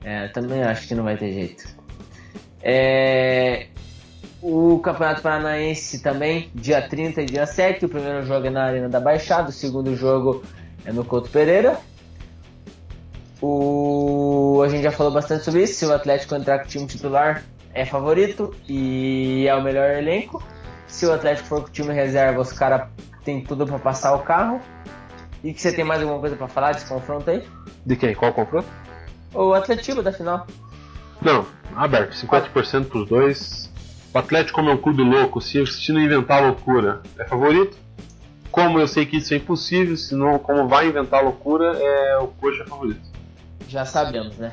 [0.04, 1.68] É, também acho que não vai ter jeito.
[2.62, 3.68] É...
[4.42, 7.86] O Campeonato Paranaense também, dia 30 e dia 7.
[7.86, 10.44] O primeiro jogo é na Arena da Baixada, o segundo jogo
[10.86, 11.78] é no Couto Pereira.
[13.42, 14.62] O...
[14.64, 15.74] A gente já falou bastante sobre isso.
[15.74, 20.42] Se o Atlético entrar com o time titular, é favorito e é o melhor elenco.
[20.88, 22.88] Se o Atlético for com o time reserva, os caras
[23.24, 24.62] têm tudo para passar o carro.
[25.44, 27.46] E que você tem mais alguma coisa para falar desse confronto aí?
[27.86, 28.14] De quem?
[28.16, 28.68] Qual confronto?
[29.34, 30.48] O Atlético da final.
[31.22, 33.72] Não, aberto, 50% pros dois.
[34.13, 37.78] O Atlético, como é um clube louco, se, se não inventar loucura, é favorito.
[38.52, 42.28] Como eu sei que isso é impossível, se não, como vai inventar loucura, é o
[42.28, 43.02] Coxa favorito.
[43.68, 44.52] Já sabemos, né?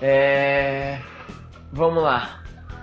[0.00, 0.98] É...
[1.72, 2.42] Vamos lá.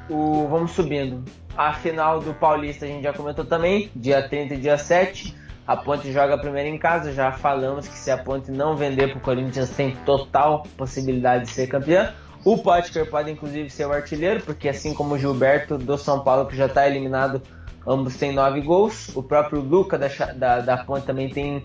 [0.09, 0.47] O...
[0.47, 1.23] Vamos subindo.
[1.57, 5.35] A final do Paulista a gente já comentou também, dia 30 e dia 7.
[5.69, 9.19] A Ponte joga primeiro em casa, já falamos que se a Ponte não vender para
[9.19, 12.11] o Corinthians tem total possibilidade de ser campeã.
[12.43, 16.47] O Potker pode inclusive ser o artilheiro, porque assim como o Gilberto do São Paulo,
[16.47, 17.39] que já está eliminado,
[17.85, 19.15] ambos têm nove gols.
[19.15, 21.63] O próprio Luca da, da, da Ponte também tem,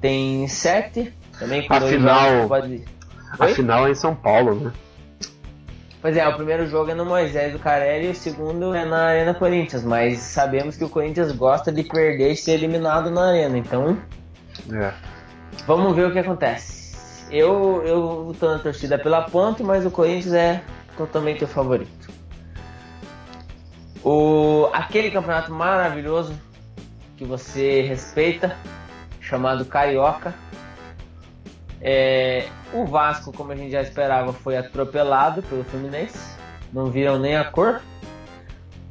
[0.00, 1.14] tem sete.
[1.38, 2.84] Também com a final, pode...
[3.38, 4.72] a final é em São Paulo, né?
[6.00, 9.06] Pois é, o primeiro jogo é no Moisés do Carelli e o segundo é na
[9.06, 13.58] Arena Corinthians, mas sabemos que o Corinthians gosta de perder e ser eliminado na Arena,
[13.58, 13.98] então.
[14.72, 14.92] É.
[15.66, 17.26] Vamos ver o que acontece.
[17.30, 20.62] Eu, eu tô na torcida pela Ponte, mas o Corinthians é
[20.96, 22.08] totalmente o favorito.
[24.04, 26.32] O, aquele campeonato maravilhoso
[27.16, 28.56] que você respeita,
[29.20, 30.32] chamado Carioca,
[31.80, 36.18] é, o Vasco, como a gente já esperava, foi atropelado pelo Fluminense.
[36.72, 37.80] Não viram nem a cor.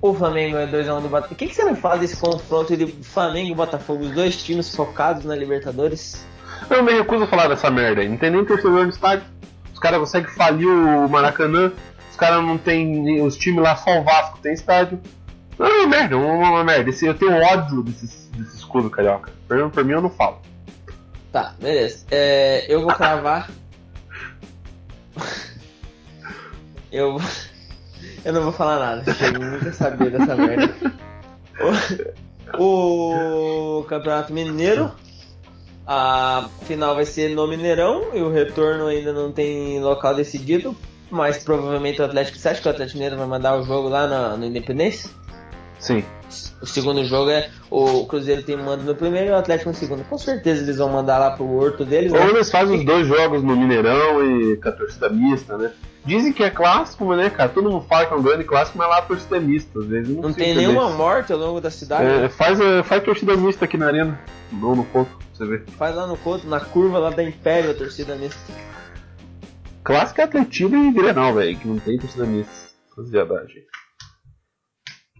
[0.02, 1.34] O Flamengo é 2x1 do Botafogo.
[1.34, 4.04] O que, que, você me fala desse confronto de Flamengo e Botafogo?
[4.04, 6.26] Os dois times focados na Libertadores?
[6.70, 8.10] Eu me recuso a falar dessa merda aí.
[8.10, 9.26] Não tem nem torcedor no estádio.
[9.74, 11.72] Os caras conseguem falir o Maracanã.
[12.12, 13.22] Os caras não tem.
[13.22, 15.00] Os times lá, só o Vasco tem estádio.
[15.58, 16.92] Não, é merda, uma, uma merda.
[17.02, 19.32] eu tenho ódio desses, desses clubes carioca.
[19.48, 20.40] Por mim eu não falo.
[21.38, 22.04] Tá, beleza.
[22.10, 23.48] É, eu vou cravar.
[26.92, 27.22] eu,
[28.26, 30.74] Eu não vou falar nada, não quer saber dessa merda.
[32.58, 34.92] O, o Campeonato Mineiro,
[35.86, 40.76] a final vai ser no Mineirão e o retorno ainda não tem local decidido,
[41.12, 42.40] mas provavelmente o Atlético.
[42.40, 45.08] Você acha que o Atlético Mineiro vai mandar o jogo lá no, no Independência?
[45.80, 46.04] Sim.
[46.62, 50.04] O segundo jogo é o Cruzeiro tem mando no primeiro e o Atlético no segundo.
[50.04, 52.12] Com certeza eles vão mandar lá pro horto deles.
[52.12, 52.30] Ou né?
[52.30, 55.72] eles fazem os dois jogos no Mineirão e com a torcida mista, né?
[56.06, 57.50] Dizem que é clássico, né, cara?
[57.50, 59.80] Todo mundo fala que é um grande clássico, mas lá a torcida é mista.
[59.80, 60.68] Às vezes não, Não tem entender.
[60.68, 62.26] nenhuma morte ao longo da cidade.
[62.26, 64.20] É, faz, é, faz torcida mista aqui na arena.
[64.52, 65.66] Não no ponto, pra você ver.
[65.78, 68.40] Faz lá no couto, na curva lá da Império a torcida mista.
[69.84, 72.54] Clássico é Atletismo e Grenal, velho, que não tem torcida mista.
[72.92, 73.66] Essas viadagens.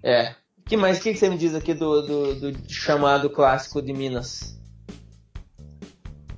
[0.04, 0.36] É.
[0.68, 0.98] Que mais?
[0.98, 4.60] O que, que você me diz aqui do, do, do chamado clássico de Minas?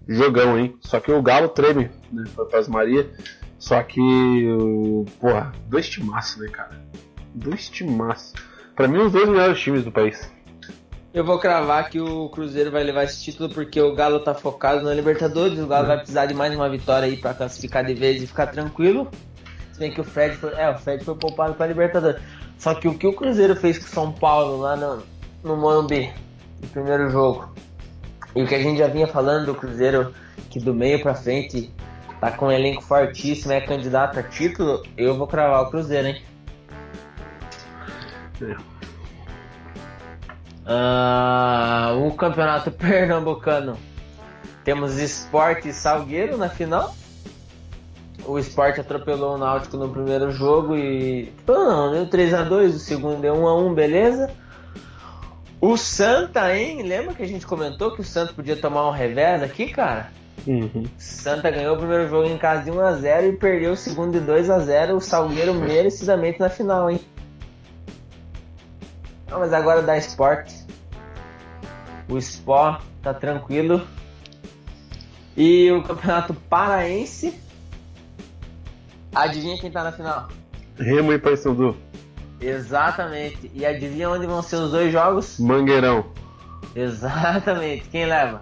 [0.07, 0.75] Jogão, hein?
[0.81, 2.23] Só que o Galo treme, né?
[2.35, 3.09] Foi pra Maria.
[3.57, 3.99] Só que,
[5.19, 6.81] porra, dois timaços, né, cara?
[7.35, 8.33] Dois timaços.
[8.75, 10.31] Pra mim, os dois melhores times do país.
[11.11, 14.83] Eu vou cravar que o Cruzeiro vai levar esse título porque o Galo tá focado
[14.83, 15.59] na Libertadores.
[15.59, 18.47] O Galo vai precisar de mais uma vitória aí pra classificar de vez e ficar
[18.47, 19.09] tranquilo.
[19.73, 22.21] Se bem que o Fred foi, é, o Fred foi poupado pra Libertadores.
[22.59, 25.01] Só que o que o Cruzeiro fez com o São Paulo lá no,
[25.43, 26.11] no Morumbi,
[26.61, 27.49] no primeiro jogo,
[28.35, 30.13] e o que a gente já vinha falando do Cruzeiro,
[30.49, 31.73] que do meio pra frente
[32.19, 36.21] tá com um elenco fortíssimo, é candidato a título, eu vou cravar o Cruzeiro, hein?
[40.65, 43.77] Ah, o campeonato pernambucano.
[44.65, 46.93] Temos Esporte e Salgueiro na final.
[48.29, 51.33] O Esporte atropelou o Náutico no primeiro jogo e.
[51.47, 54.31] Não, deu 3x2, o segundo deu 1x1, beleza.
[55.59, 56.83] O Santa, hein?
[56.83, 60.11] Lembra que a gente comentou que o Santa podia tomar um revés aqui, cara?
[60.45, 60.85] Uhum.
[60.95, 64.95] Santa ganhou o primeiro jogo em casa de 1x0 e perdeu o segundo de 2x0.
[64.95, 67.01] O Salgueiro merecidamente na final, hein?
[69.27, 70.53] Não, mas agora dá esporte.
[72.07, 73.81] O Sport tá tranquilo.
[75.35, 77.48] E o Campeonato Paraense.
[79.13, 80.27] Adivinha quem tá na final?
[80.77, 81.75] Remo e Paysandu.
[82.39, 83.51] Exatamente.
[83.53, 85.39] E adivinha onde vão ser os dois jogos?
[85.39, 86.05] Mangueirão.
[86.75, 87.89] Exatamente.
[87.89, 88.41] Quem leva?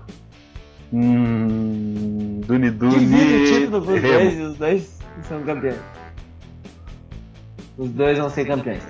[0.93, 2.99] Hum, Duni Duni.
[2.99, 4.17] Divide o título pros Remo.
[4.19, 5.79] dois e os dois são campeões.
[7.77, 8.83] Os dois vão ser campeões.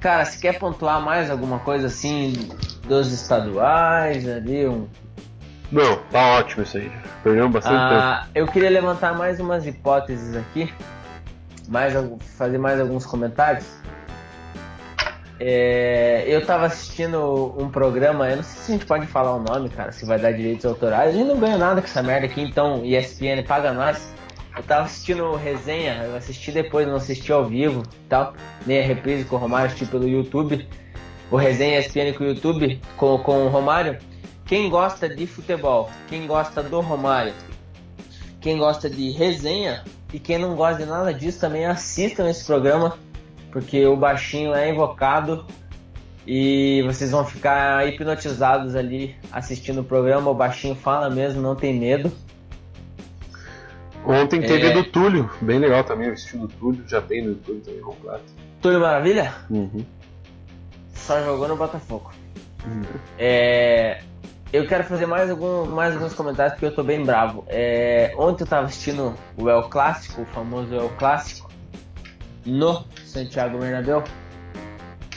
[0.00, 2.32] Cara, se quer pontuar mais alguma coisa assim
[2.86, 4.86] dos estaduais ali, um.
[5.70, 6.90] Não, tá ótimo isso aí.
[7.22, 8.00] Perdemos bastante tempo.
[8.02, 10.72] Ah, eu queria levantar mais umas hipóteses aqui,
[11.68, 11.92] mais
[12.36, 13.66] fazer mais alguns comentários.
[15.38, 19.42] É, eu tava assistindo um programa, eu não sei se a gente pode falar o
[19.42, 21.10] nome, cara, se vai dar direitos autorais.
[21.10, 24.14] A gente não ganha nada com essa merda aqui, então ESPN paga nós.
[24.56, 28.32] Eu tava assistindo resenha, eu assisti depois, não assisti ao vivo e tal,
[28.66, 30.66] nem a reprise com o Romário, assisti pelo YouTube.
[31.30, 33.98] O resenha ESPN com o YouTube, com, com o Romário.
[34.46, 37.34] Quem gosta de futebol, quem gosta do Romário,
[38.40, 39.82] quem gosta de resenha
[40.12, 42.96] e quem não gosta de nada disso também assistam esse programa,
[43.50, 45.44] porque o baixinho é invocado
[46.24, 50.30] e vocês vão ficar hipnotizados ali assistindo o programa.
[50.30, 52.12] O baixinho fala mesmo, não tem medo.
[54.06, 54.72] Ontem teve é.
[54.72, 58.32] do Túlio, bem legal também, o estilo do Túlio, já tem no YouTube também completo.
[58.62, 59.34] Túlio Maravilha?
[59.50, 59.84] Uhum.
[60.94, 62.12] Só jogou no Botafogo.
[63.18, 64.00] É,
[64.56, 67.44] eu quero fazer mais, algum, mais alguns comentários porque eu tô bem bravo.
[67.48, 71.50] É, ontem eu tava assistindo o El Clássico, o famoso El Clássico,
[72.44, 74.02] no Santiago Bernabéu.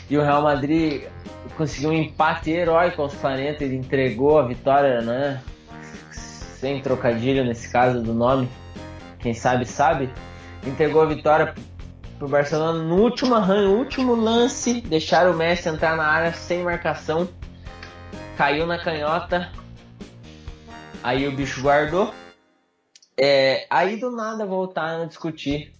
[0.10, 1.04] E o Real Madrid
[1.56, 5.41] conseguiu um empate heróico aos 40 e entregou a vitória, né?
[6.12, 8.49] Sem trocadilho nesse caso do nome.
[9.19, 10.10] Quem sabe, sabe.
[10.65, 11.54] Entregou a vitória
[12.17, 17.30] pro Barcelona no último arranho, último lance, deixaram o Messi entrar na área sem marcação,
[18.39, 19.52] caiu na canhota,
[21.04, 22.13] aí o bicho guardou.
[23.19, 25.73] É, aí do nada voltaram a discutir.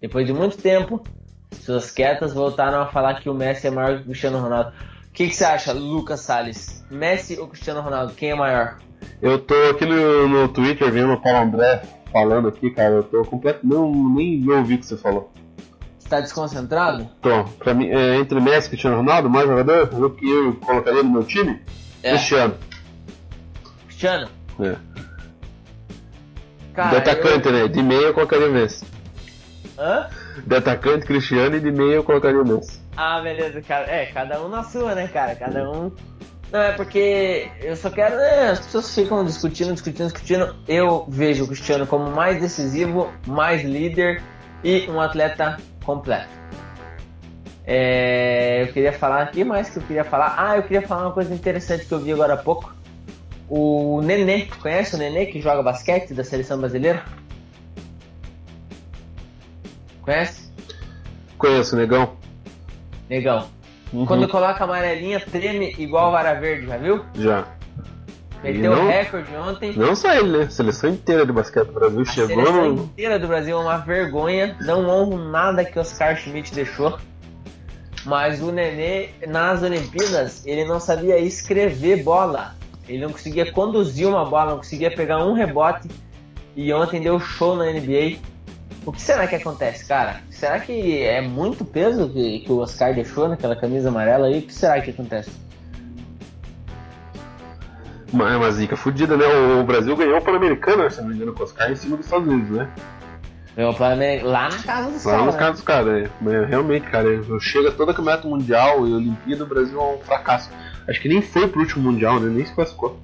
[0.00, 1.02] Depois de muito tempo,
[1.50, 4.70] pessoas quietas voltaram a falar que o Messi é maior que o Cristiano Ronaldo.
[5.08, 6.86] O que, que você acha, Lucas Salles?
[6.88, 8.14] Messi ou Cristiano Ronaldo?
[8.14, 8.78] Quem é maior?
[9.20, 11.82] Eu tô aqui no, no Twitter vendo o Paulo André
[12.12, 13.66] falando aqui, cara, eu tô completo.
[13.66, 15.32] Não, nem ouvi o que você falou.
[15.98, 17.10] Você tá desconcentrado?
[17.20, 21.02] Tô, pra mim, é, entre Messi e Cristiano Ronaldo, mais jogador, o que eu colocaria
[21.02, 21.60] no meu time?
[22.06, 22.10] É.
[22.10, 22.54] Cristiano.
[23.86, 24.28] Cristiano?
[24.60, 24.76] É.
[26.74, 27.68] Cara, de atacante, né?
[27.68, 28.84] De meia eu colocaria o Messi.
[29.76, 29.84] eu...
[29.84, 30.08] Hã?
[30.46, 32.80] De atacante, Cristiano e de meia eu colocaria o Messi.
[32.96, 33.90] Ah, beleza, cara.
[33.90, 35.34] É, cada um na sua, né, cara?
[35.34, 35.90] Cada um.
[36.52, 38.16] Não, é porque eu só quero.
[38.16, 40.54] né, as pessoas ficam discutindo, discutindo, discutindo.
[40.68, 44.22] Eu vejo o Cristiano como mais decisivo, mais líder
[44.62, 46.35] e um atleta completo.
[47.66, 50.34] É, eu queria falar, o que mais que eu queria falar?
[50.38, 52.72] Ah, eu queria falar uma coisa interessante que eu vi agora há pouco.
[53.48, 57.02] O Nenê, conhece o Nenê que joga basquete da seleção brasileira?
[60.02, 60.50] Conhece?
[61.38, 62.12] Conheço, negão.
[63.08, 63.48] Negão.
[63.92, 64.06] Uhum.
[64.06, 67.04] Quando coloca amarelinha, treme igual vara verde, já viu?
[67.14, 67.46] Já.
[68.42, 69.72] Meteu não- o recorde ontem.
[69.76, 70.48] Não só ele, né?
[70.50, 72.82] Seleção inteira de basquete do Brasil A chegou seleção no.
[72.84, 74.56] inteira do Brasil é uma vergonha.
[74.60, 76.98] Não honro nada que Oscar Schmidt deixou.
[78.06, 82.54] Mas o Nenê, nas Olimpíadas, ele não sabia escrever bola.
[82.88, 85.88] Ele não conseguia conduzir uma bola, não conseguia pegar um rebote.
[86.54, 88.18] E ontem deu show na NBA.
[88.86, 90.20] O que será que acontece, cara?
[90.30, 94.38] Será que é muito peso que, que o Oscar deixou naquela camisa amarela aí?
[94.38, 95.32] O que será que acontece?
[98.12, 99.26] Uma, é uma zica fudida, né?
[99.60, 102.06] O Brasil ganhou o Pan-Americano, se não me engano, com os caras em cima dos
[102.06, 102.70] Estados Unidos, né?
[103.56, 105.26] Meu plano é lá na casa dos Lá caras.
[105.26, 105.40] nos né?
[105.40, 106.10] caras dos caras, é.
[106.20, 109.98] Mas realmente, cara, eu chego a toda campeonato mundial e Olimpíada, o Brasil é um
[110.00, 110.50] fracasso.
[110.86, 112.28] Acho que nem foi pro último mundial, né?
[112.28, 113.00] Nem se classificou.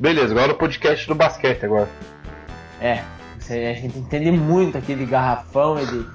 [0.00, 1.88] Beleza, agora o podcast do basquete agora.
[2.80, 3.04] É,
[3.48, 6.06] a gente entende muito aqui de garrafão e de.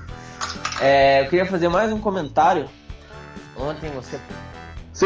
[0.82, 2.68] É, eu queria fazer mais um comentário.
[3.58, 4.20] Ontem você.
[5.00, 5.06] Você,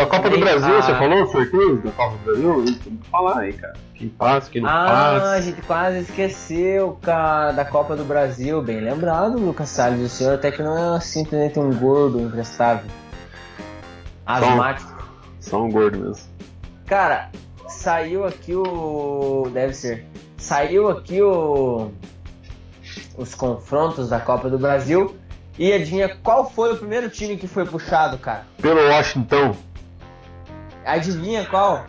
[0.00, 0.80] a Copa do Bem, Brasil, ah.
[0.82, 2.64] você falou os sorteios da Copa do Brasil?
[2.64, 3.74] Tem que falar aí, cara.
[3.94, 5.42] Quem passa, quem não Ah, a passa.
[5.42, 8.62] gente quase esqueceu, cara, da Copa do Brasil.
[8.62, 10.00] Bem lembrado, Lucas Salles.
[10.00, 12.90] O senhor até que não é simplesmente um gordo imprestável.
[14.24, 14.96] Asmático.
[15.40, 16.26] Só um gordo mesmo.
[16.86, 17.28] Cara,
[17.66, 19.50] saiu aqui o.
[19.52, 20.06] Deve ser.
[20.38, 21.90] Saiu aqui o.
[23.14, 25.17] Os confrontos da Copa do Brasil.
[25.58, 28.46] E adivinha qual foi o primeiro time que foi puxado, cara?
[28.62, 29.56] Pelo Washington,
[30.88, 31.84] Adivinha qual?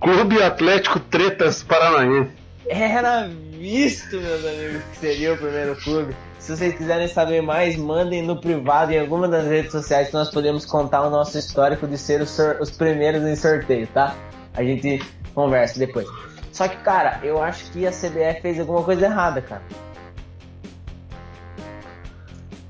[0.00, 2.32] Clube Atlético Tretas Paranaense.
[2.66, 6.16] Era visto, meus amigos, que seria o primeiro clube.
[6.40, 10.28] Se vocês quiserem saber mais, mandem no privado em alguma das redes sociais que nós
[10.28, 14.16] podemos contar o nosso histórico de ser os, os primeiros em sorteio, tá?
[14.54, 15.00] A gente
[15.32, 16.08] conversa depois.
[16.50, 19.62] Só que, cara, eu acho que a CBF fez alguma coisa errada, cara.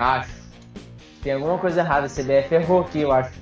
[0.02, 0.30] Acho.
[1.22, 2.06] Tem alguma coisa errada.
[2.06, 3.40] A CBF errou aqui, eu acho.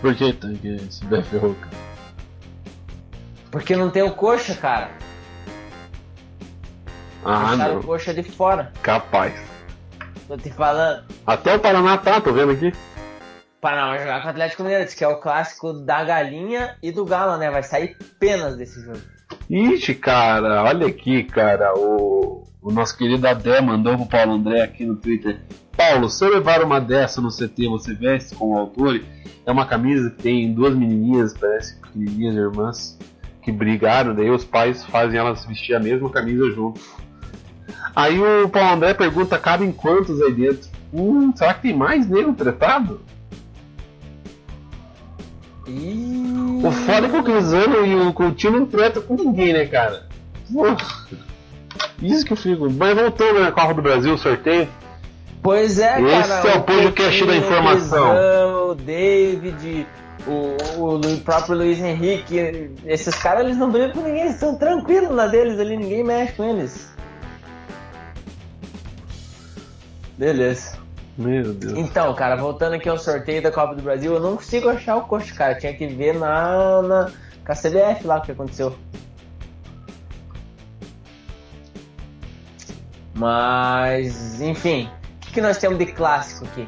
[0.00, 1.76] Por que tá que esse BF errou, cara?
[3.50, 4.90] Porque não tem o coxa, cara.
[7.24, 7.80] Ah, Deixaram não.
[7.80, 8.72] o coxa de fora.
[8.82, 9.34] Capaz.
[10.28, 11.04] Tô te falando.
[11.26, 12.72] Até o Paraná tá, tô vendo aqui.
[13.60, 17.04] Paraná vai jogar com o Atlético Mineiro, que é o clássico da galinha e do
[17.04, 17.50] galo, né?
[17.50, 19.00] Vai sair penas desse jogo.
[19.48, 21.72] Ixi, cara, olha aqui, cara.
[21.76, 25.40] O, o nosso querido Adé mandou pro Paulo André aqui no Twitter.
[25.76, 29.00] Paulo, se eu levar uma dessa no CT, você veste com o autor?
[29.44, 32.98] É uma camisa que tem duas menininhas, parece pequenininhas irmãs,
[33.42, 36.80] que brigaram, daí os pais fazem elas vestir a mesma camisa junto.
[37.94, 40.68] Aí o Paulo André pergunta, cabem quantos aí dentro?
[40.92, 43.00] Hum, será que tem mais negro tretado?
[45.68, 49.66] Ih, O foda é que o Crisano e o Coutinho não treta com ninguém, né,
[49.66, 50.06] cara?
[50.52, 50.76] Porra.
[52.00, 52.70] Isso que eu fico.
[52.70, 54.68] Mas voltando na Copa do Brasil, o sorteio.
[55.42, 56.48] Pois é, Esse cara.
[56.50, 58.10] é o podcast da informação.
[58.10, 59.86] O Guizão, o David,
[60.26, 62.70] o, o Lu- próprio Luiz Henrique.
[62.84, 66.32] Esses caras eles não brigam com ninguém, eles estão tranquilos na deles ali, ninguém mexe
[66.34, 66.90] com eles.
[70.18, 70.78] Beleza.
[71.16, 71.72] Meu Deus.
[71.78, 75.02] Então, cara, voltando aqui ao sorteio da Copa do Brasil, eu não consigo achar o
[75.02, 75.54] coxa, cara.
[75.54, 77.10] Tinha que ver na, na
[77.44, 78.76] com a CBF lá o que aconteceu.
[83.14, 86.66] Mas, enfim, o que, que nós temos de clássico aqui?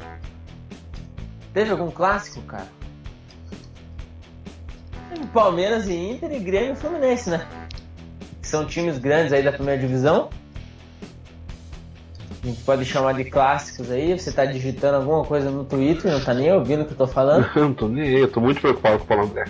[1.53, 2.67] Teve algum clássico, cara?
[5.33, 7.45] Palmeiras e Inter e Grêmio e Fluminense, né?
[8.41, 10.29] São times grandes aí da primeira divisão.
[12.41, 14.17] A gente pode chamar de clássicos aí.
[14.17, 17.07] Você tá digitando alguma coisa no Twitter, não tá nem ouvindo o que eu tô
[17.07, 17.49] falando.
[17.55, 19.45] Não tô nem eu tô muito preocupado com o Paulo André.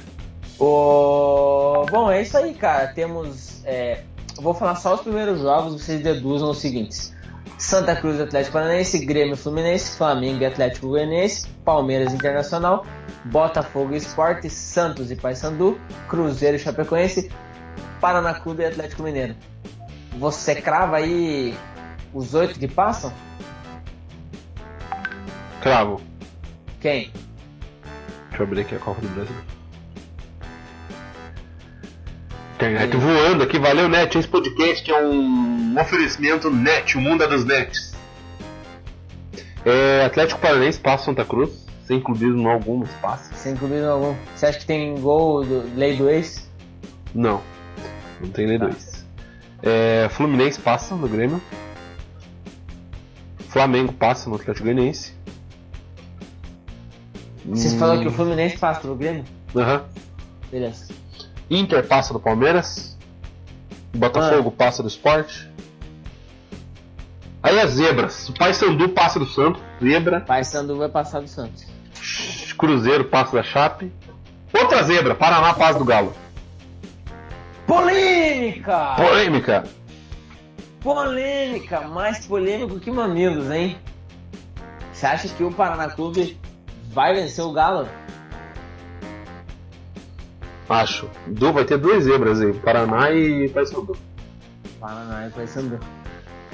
[0.60, 1.86] O...
[1.90, 2.88] Bom, é isso aí, cara.
[2.88, 3.62] Temos.
[3.66, 4.02] é,
[4.42, 7.16] vou falar só os primeiros jogos, vocês deduzam os seguintes:
[7.58, 12.86] Santa Cruz, Atlético Paranaense, Grêmio Fluminense, Flamengo e Atlético Goianiense, Palmeiras Internacional,
[13.26, 17.32] Botafogo Esporte, Santos e Paysandu, Cruzeiro e Chapecoense,
[18.02, 19.36] Paraná Clube e Atlético Mineiro.
[20.18, 21.56] Você crava aí
[22.14, 23.12] os oito que passam?
[25.62, 26.02] Cravo.
[26.80, 27.12] Quem?
[28.30, 29.36] Deixa eu abrir aqui a Copa do Brasil.
[32.56, 34.18] Internet voando aqui, valeu Net.
[34.18, 37.94] Esse podcast é um oferecimento Net, o mundo é dos nets.
[39.66, 43.34] É, Atlético Paranaense passa Santa Cruz, sem clubismo algum, mas passa.
[43.36, 44.16] Sem clubismo algum.
[44.36, 46.50] Você acha que tem gol do lei do ex?
[47.14, 47.42] Não,
[48.22, 48.66] não tem nem Tá.
[48.68, 49.06] dois.
[49.62, 51.42] É, Fluminense passa no Grêmio.
[53.50, 55.14] Flamengo passa no Atlético Goianiense.
[57.46, 57.80] Você Hum.
[57.80, 59.26] falou que o Fluminense passa pelo Grêmio?
[59.56, 59.84] Aham.
[60.52, 60.94] Beleza.
[61.50, 62.96] Inter passa do Palmeiras.
[63.96, 65.46] Botafogo passa do Sport.
[67.42, 68.30] Aí as zebras.
[68.30, 69.62] O Paysandu passa do Santos.
[69.82, 70.22] Zebra.
[70.22, 71.66] Paysandu vai passar do Santos.
[72.58, 73.92] Cruzeiro passa da Chape.
[74.54, 75.16] Outra zebra.
[75.16, 76.14] Paraná passa do Galo.
[77.66, 78.96] Polêmica!
[78.96, 79.64] Polêmica.
[80.82, 81.82] Polêmica!
[81.82, 83.78] Mais polêmico que mamilos, hein?
[84.94, 86.38] Você acha que o Paraná Clube
[86.92, 87.88] vai vencer o Galo?
[90.70, 91.10] Acho.
[91.28, 92.54] Du vai ter duas zebras aí.
[92.54, 93.98] Paraná e Paysandu.
[94.80, 95.80] Paraná e Paysandu.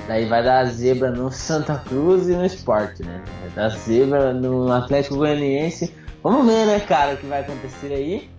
[0.08, 3.22] Daí vai dar zebra no Santa Cruz e no Sport, né?
[3.42, 5.94] Vai dar zebra no Atlético Goianiense.
[6.24, 8.30] Vamos ver, né, cara, o que vai acontecer aí.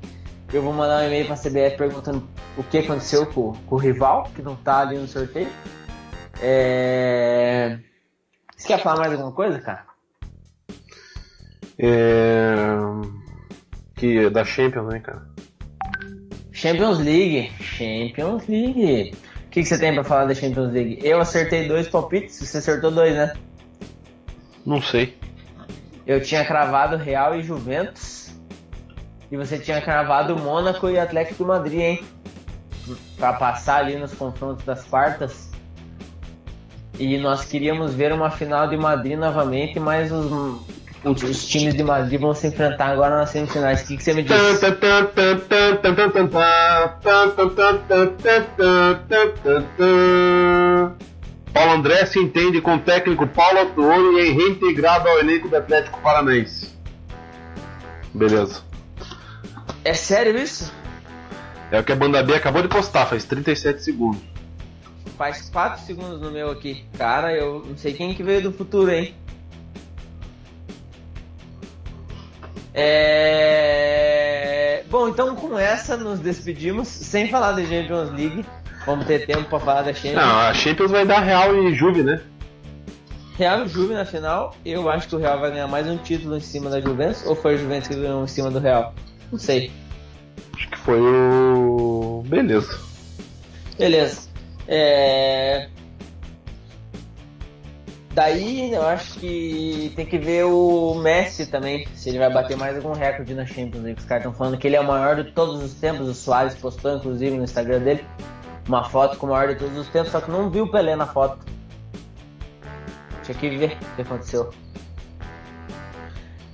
[0.53, 4.31] Eu vou mandar um e-mail pra CBF perguntando o que aconteceu com, com o rival,
[4.35, 5.49] que não tá ali no sorteio.
[6.41, 7.79] É...
[8.57, 9.85] Você quer falar mais alguma coisa, cara?
[11.79, 12.67] É...
[13.97, 15.27] Que é da Champions, né, cara?
[16.53, 17.51] Champions League.
[17.61, 19.15] Champions League.
[19.47, 21.01] O que, que você tem pra falar da Champions League?
[21.03, 23.33] Eu acertei dois palpites, você acertou dois, né?
[24.65, 25.17] Não sei.
[26.07, 28.16] Eu tinha cravado Real e Juventus.
[29.31, 32.05] E você tinha cravado Mônaco e Atlético de Madrid, hein?
[33.17, 35.51] Pra passar ali nos confrontos das quartas.
[36.99, 40.33] E nós queríamos ver uma final de Madrid novamente, mas os,
[41.05, 43.83] os, os times de Madrid vão se enfrentar agora nas semifinais.
[43.83, 44.37] O que, que você me diz?
[51.53, 55.57] Paulo André se entende com o técnico Paulo Autuori e é reintegrado ao elenco do
[55.57, 56.77] Atlético Paranaense.
[58.15, 58.66] Beleza.
[59.87, 60.73] É sério isso?
[61.71, 64.21] É o que a banda B acabou de postar, faz 37 segundos.
[65.17, 66.85] Faz 4 segundos no meu aqui.
[66.99, 69.15] Cara, eu não sei quem que veio do futuro, hein?
[72.75, 73.63] É...
[74.91, 78.45] Bom, então com essa nos despedimos, sem falar da Champions League.
[78.85, 80.17] Vamos ter tempo pra falar da Champions.
[80.17, 82.21] Não, a Champions vai dar Real e Juve, né?
[83.37, 84.53] Real e Juve na final.
[84.65, 87.25] Eu acho que o Real vai ganhar mais um título em cima da Juventus.
[87.25, 88.93] Ou foi a Juventus que ganhou em cima do Real?
[89.31, 89.71] Não sei.
[90.55, 92.23] Acho que foi o.
[92.27, 92.81] Beleza.
[93.79, 94.29] Beleza.
[94.69, 95.69] É...
[98.17, 102.75] Daí eu acho que tem que ver o Messi também, se ele vai bater mais
[102.75, 104.01] algum recorde na Champions League.
[104.01, 106.09] Os caras estão falando que ele é o maior de todos os tempos.
[106.09, 108.03] O Soares postou inclusive no Instagram dele
[108.67, 110.97] uma foto com o maior de todos os tempos, só que não viu o Pelé
[110.97, 111.45] na foto.
[113.23, 114.51] Tinha que ver o que aconteceu.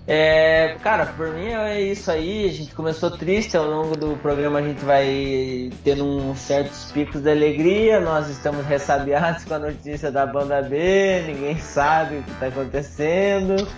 [0.06, 2.48] É, cara, por mim é isso aí.
[2.48, 7.20] A gente começou triste, ao longo do programa a gente vai tendo uns certos picos
[7.20, 8.00] de alegria.
[8.00, 13.68] Nós estamos ressabiados com a notícia da banda B, ninguém sabe o que está acontecendo.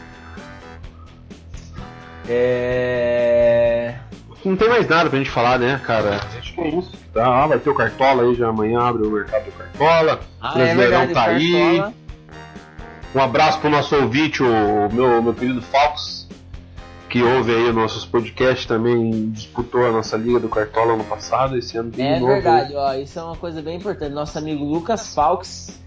[2.29, 3.95] É...
[4.43, 6.21] Não tem mais nada pra gente falar, né, cara?
[6.39, 6.93] Acho que é isso.
[7.13, 10.21] Tá, vai ter o Cartola aí já amanhã, abre o mercado do Cartola.
[10.41, 12.04] Ah, o Brasileirão é verdade, tá aí.
[13.15, 16.27] Um abraço pro nosso ouvinte, o meu, meu querido Fox,
[17.09, 21.57] que ouve aí os nossos podcasts também, disputou a nossa Liga do Cartola ano passado,
[21.57, 22.33] esse ano tem É de novo.
[22.33, 24.13] verdade, ó, isso é uma coisa bem importante.
[24.13, 25.81] Nosso amigo Lucas Falks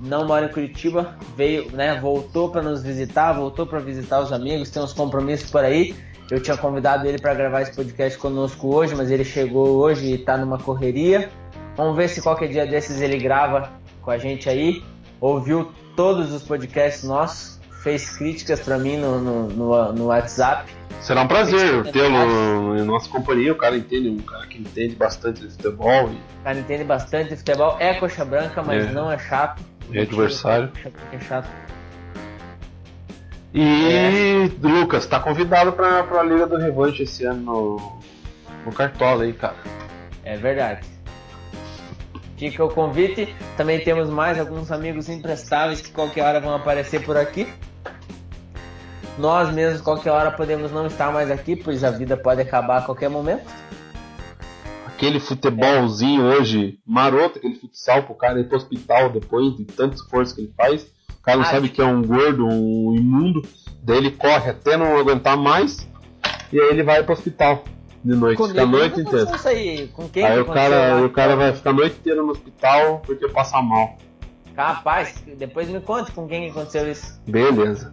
[0.00, 4.70] não mora em Curitiba, veio, né, voltou para nos visitar, voltou para visitar os amigos,
[4.70, 5.94] tem uns compromissos por aí.
[6.30, 10.18] Eu tinha convidado ele para gravar esse podcast conosco hoje, mas ele chegou hoje e
[10.18, 11.28] tá numa correria.
[11.76, 13.70] Vamos ver se qualquer dia desses ele grava
[14.00, 14.82] com a gente aí.
[15.20, 15.70] Ouviu
[16.00, 20.72] todos os podcasts nossos, fez críticas para mim no, no, no, no WhatsApp.
[21.02, 23.52] Será um prazer tê-lo em nossa companhia.
[23.52, 27.28] O cara entende, um cara que entende bastante de futebol e O cara entende bastante
[27.28, 28.92] de futebol, é coxa branca, mas É.
[28.92, 29.62] não é chato.
[29.92, 30.72] é adversário.
[31.12, 31.50] É chato.
[33.52, 37.98] E Lucas, tá convidado pra, pra Liga do Revanche esse ano no,
[38.64, 39.56] no Cartola aí, cara.
[40.24, 40.80] É verdade.
[42.40, 43.36] Fica o convite.
[43.54, 47.46] Também temos mais alguns amigos imprestáveis que qualquer hora vão aparecer por aqui.
[49.18, 52.80] Nós mesmos, qualquer hora, podemos não estar mais aqui, pois a vida pode acabar a
[52.80, 53.44] qualquer momento.
[54.86, 60.34] Aquele futebolzinho hoje maroto, aquele futsal pro cara ir pro hospital depois de tanto esforço
[60.34, 60.84] que ele faz.
[61.18, 63.42] O cara não Ah, sabe que é um gordo, um imundo.
[63.82, 65.86] Daí ele corre até não aguentar mais.
[66.50, 67.62] E aí ele vai pro hospital
[68.04, 68.42] de noite.
[68.48, 69.36] Fica a noite inteira.
[69.36, 69.88] isso aí.
[69.88, 71.02] Com quem Aí que o cara, lá?
[71.02, 73.96] o cara vai ficar a noite inteira no hospital porque passa mal.
[74.56, 77.20] Rapaz, depois me conte com quem que aconteceu isso.
[77.26, 77.92] Beleza.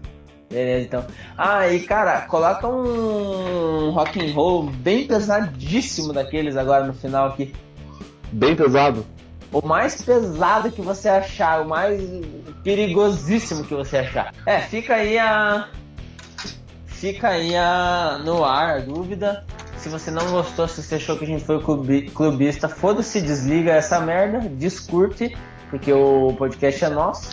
[0.50, 1.06] Beleza, então.
[1.38, 7.54] Ah, e cara, coloca um rock and roll bem pesadíssimo daqueles agora no final aqui.
[8.32, 9.06] Bem pesado.
[9.52, 12.02] o mais pesado que você achar, o mais
[12.64, 14.34] perigosíssimo que você achar.
[14.46, 15.68] É, fica aí a.
[16.86, 19.46] Fica aí a, no ar a dúvida.
[19.78, 21.62] Se você não gostou, se você achou que a gente foi
[22.14, 25.38] clubista, foda-se, desliga essa merda, descurte,
[25.70, 27.30] porque o podcast é nosso.